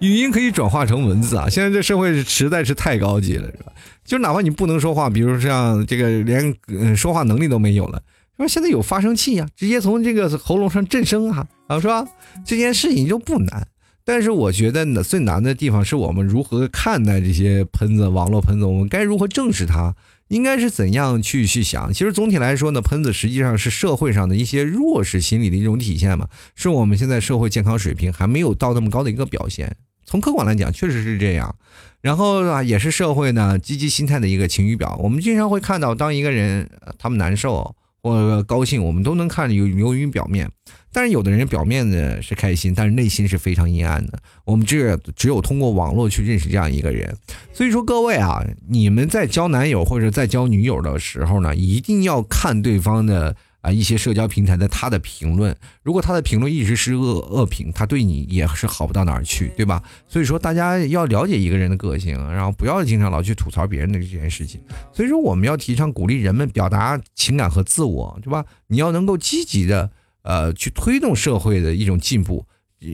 [0.00, 1.48] 语音可以转化成文字啊！
[1.48, 3.72] 现在这社会实在是太高级了，是吧？
[4.04, 6.54] 就哪怕你不能说话，比如像这个连
[6.96, 8.02] 说话能力都没有了，
[8.36, 12.06] 说现在有发声器啊，直接从这个喉咙上震声啊，啊，是吧？
[12.44, 13.66] 这件事情就不难。
[14.04, 19.94] 但是我觉得呢，最难的地方是我们如何看待这些喷子、网络喷子，我们该如何正视它？
[20.28, 21.92] 应该是怎样去去想？
[21.92, 29.76] 其实总体来说呢，喷子实际上是社会上的一些弱势心理的一种体现嘛，是我们现在社会健康水平还没有到那么高的一个表现。
[30.08, 31.54] 从客观来讲，确实是这样，
[32.00, 34.98] 然后啊，也是社会呢积极心态的一个晴雨表。
[35.02, 40.50] 我们经常会看到，当一个人他们难受或高兴，我们都能看有流于表面。
[40.90, 44.18] 但是有的人表面呢是开心，但是内心是非常阴暗的。
[44.46, 47.14] 我们只只有通过网络去认识这样一个人。
[47.52, 53.36] 所以说各位啊，你们在交男友或者在交女友的时候呢，一定要看对方的。
[53.60, 59.82] 啊，一些社交平台的他的评论，如果他的评论一直是恶恶评，他对你也是好不到哪儿去，对吧？
[60.08, 64.60] 所以说大家要了解一个人的个性，然后不要经常老去吐槽别人的这件事情。
[64.92, 68.44] 所以说我们要提倡鼓励人们表达情感和自我，对吧？
[68.68, 69.90] 你要能够积极的
[70.22, 72.46] 呃去推动社会的一种进步，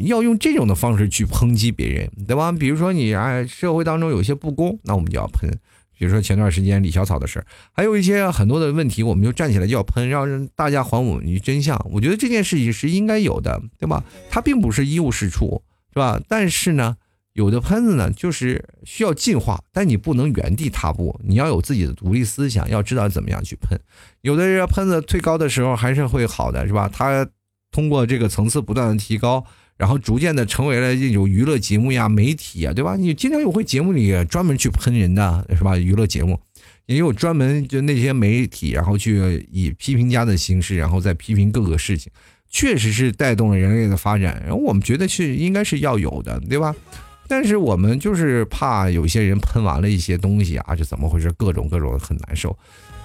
[0.07, 2.51] 要用这种的方式去抨击别人，对吧？
[2.51, 5.51] 比如说你啊社会当中有些不公，那我们就要喷。
[5.99, 11.81] 比如说前段时间李小草的事儿，还有一些很多的问题，我们就站起来就要喷，让大家还我们于真相。
[11.93, 14.03] 我觉得这件事情是应该有的，对吧？
[14.31, 16.21] 它并不是一无是处，是吧？
[16.29, 16.97] 但是呢，
[17.33, 23.79] 有的喷子呢，就是需要进化，但你不能原地踏步，你要有自己的独立思想，要知道怎么样去喷。
[24.23, 26.89] 有的人喷子最高的时候还是会好的，是吧？
[26.93, 27.27] 他
[27.71, 29.45] 通过这个层次不断的提高。
[29.77, 32.97] 然后逐渐的成为了这种娱乐节目呀、媒体呀，对吧？
[32.97, 35.77] 你经常有会节目里专门去喷人的，是吧？
[35.77, 36.39] 娱乐节目
[36.87, 42.13] 也有专门就那些媒体，然后去以批评家的形式，然后再批评各个事情，
[42.49, 44.41] 确实是带动了人类的发展。
[44.45, 46.75] 然后我们觉得是应该是要有的，对吧？
[47.27, 51.33] 但是我们就是怕有些人喷完了一些东西啊，是怎么回事？
[51.33, 52.57] 各种各种很难受。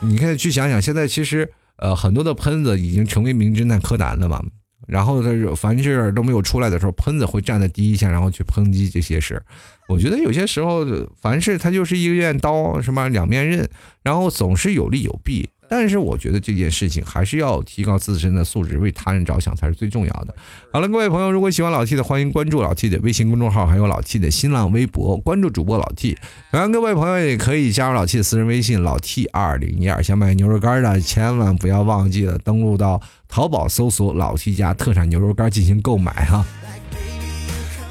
[0.02, 4.44] 你看，去想想，现在其实呃很多的喷子已经成为名侦探柯南了嘛。
[4.90, 9.42] 然后他凡是都没有出来的时候，喷子会站在第一线，然后去抨击这些事
[9.88, 10.86] 我觉得有些时候，
[11.22, 13.70] 凡事他就是一面刀，什么两面刃，
[14.04, 15.50] 然后总是有利有弊。
[15.70, 20.34] 但是我觉得这件事情还是要提高自身的素质，为他人着想才是最重要的。
[20.74, 26.18] 好了，各位朋友，如果喜欢老 T 的，欢迎关注老 T 的微信公众号，还有老 T 的新浪微博，关注主播老 T。
[26.50, 30.02] 同样，各位朋友也可以加入老 T 的私人微信老 T 二零一二。
[30.02, 36.44] 想买牛肉干的，千万不要忘记了登录到淘宝搜索老 T 家特产牛肉干进行购买哈。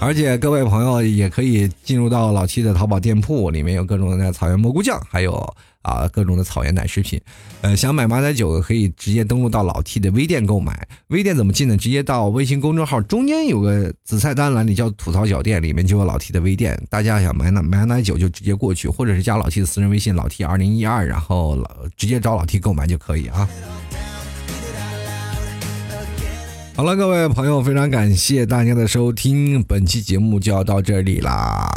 [0.00, 5.54] 而且各位朋友也可以进入到老 T 的淘宝店铺，里面有各种的草原蘑菇酱，还有。
[5.88, 7.20] 啊，各种的草原奶食品，
[7.62, 10.86] 呃，想买马奶酒可以直接登录到老 T 的微店购买。
[11.08, 11.76] 微店怎么进呢？
[11.76, 16.78] 直接到微信公众号中间有个紫菜单栏里叫吐槽小店，里面就有老 T 的微店。
[16.90, 23.48] 大家想买哪买奶酒就直接过去，或者是加老 T 的私人微信老 T 二零一二，然后老直接找老 T 购买就可以啊。
[26.74, 31.68] 好了，各位朋友，非常感谢大家的收听，本期节目就要到这里啦。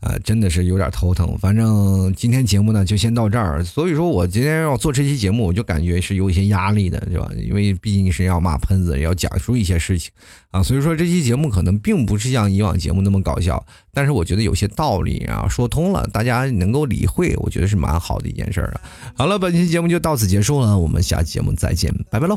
[0.00, 1.36] 呃，真的是有点头疼。
[1.38, 3.62] 反正今天节目呢就先到这儿。
[3.64, 7.30] 所以说我今天要做这期节目，我就感觉是有一些压力的，对吧？
[7.36, 10.10] 因为毕竟是要骂喷子，要讲述一些事情
[10.50, 10.62] 啊。
[10.62, 18.80] 所以说这期节目可能并不是像以往节目那么搞笑，但是我觉得有些道理啊说通了，大家能够理会，我觉得是蛮好的一件事儿啊。
[19.16, 22.36] 好了，本期节目就到此结束了，我们下期节目再见，拜拜喽。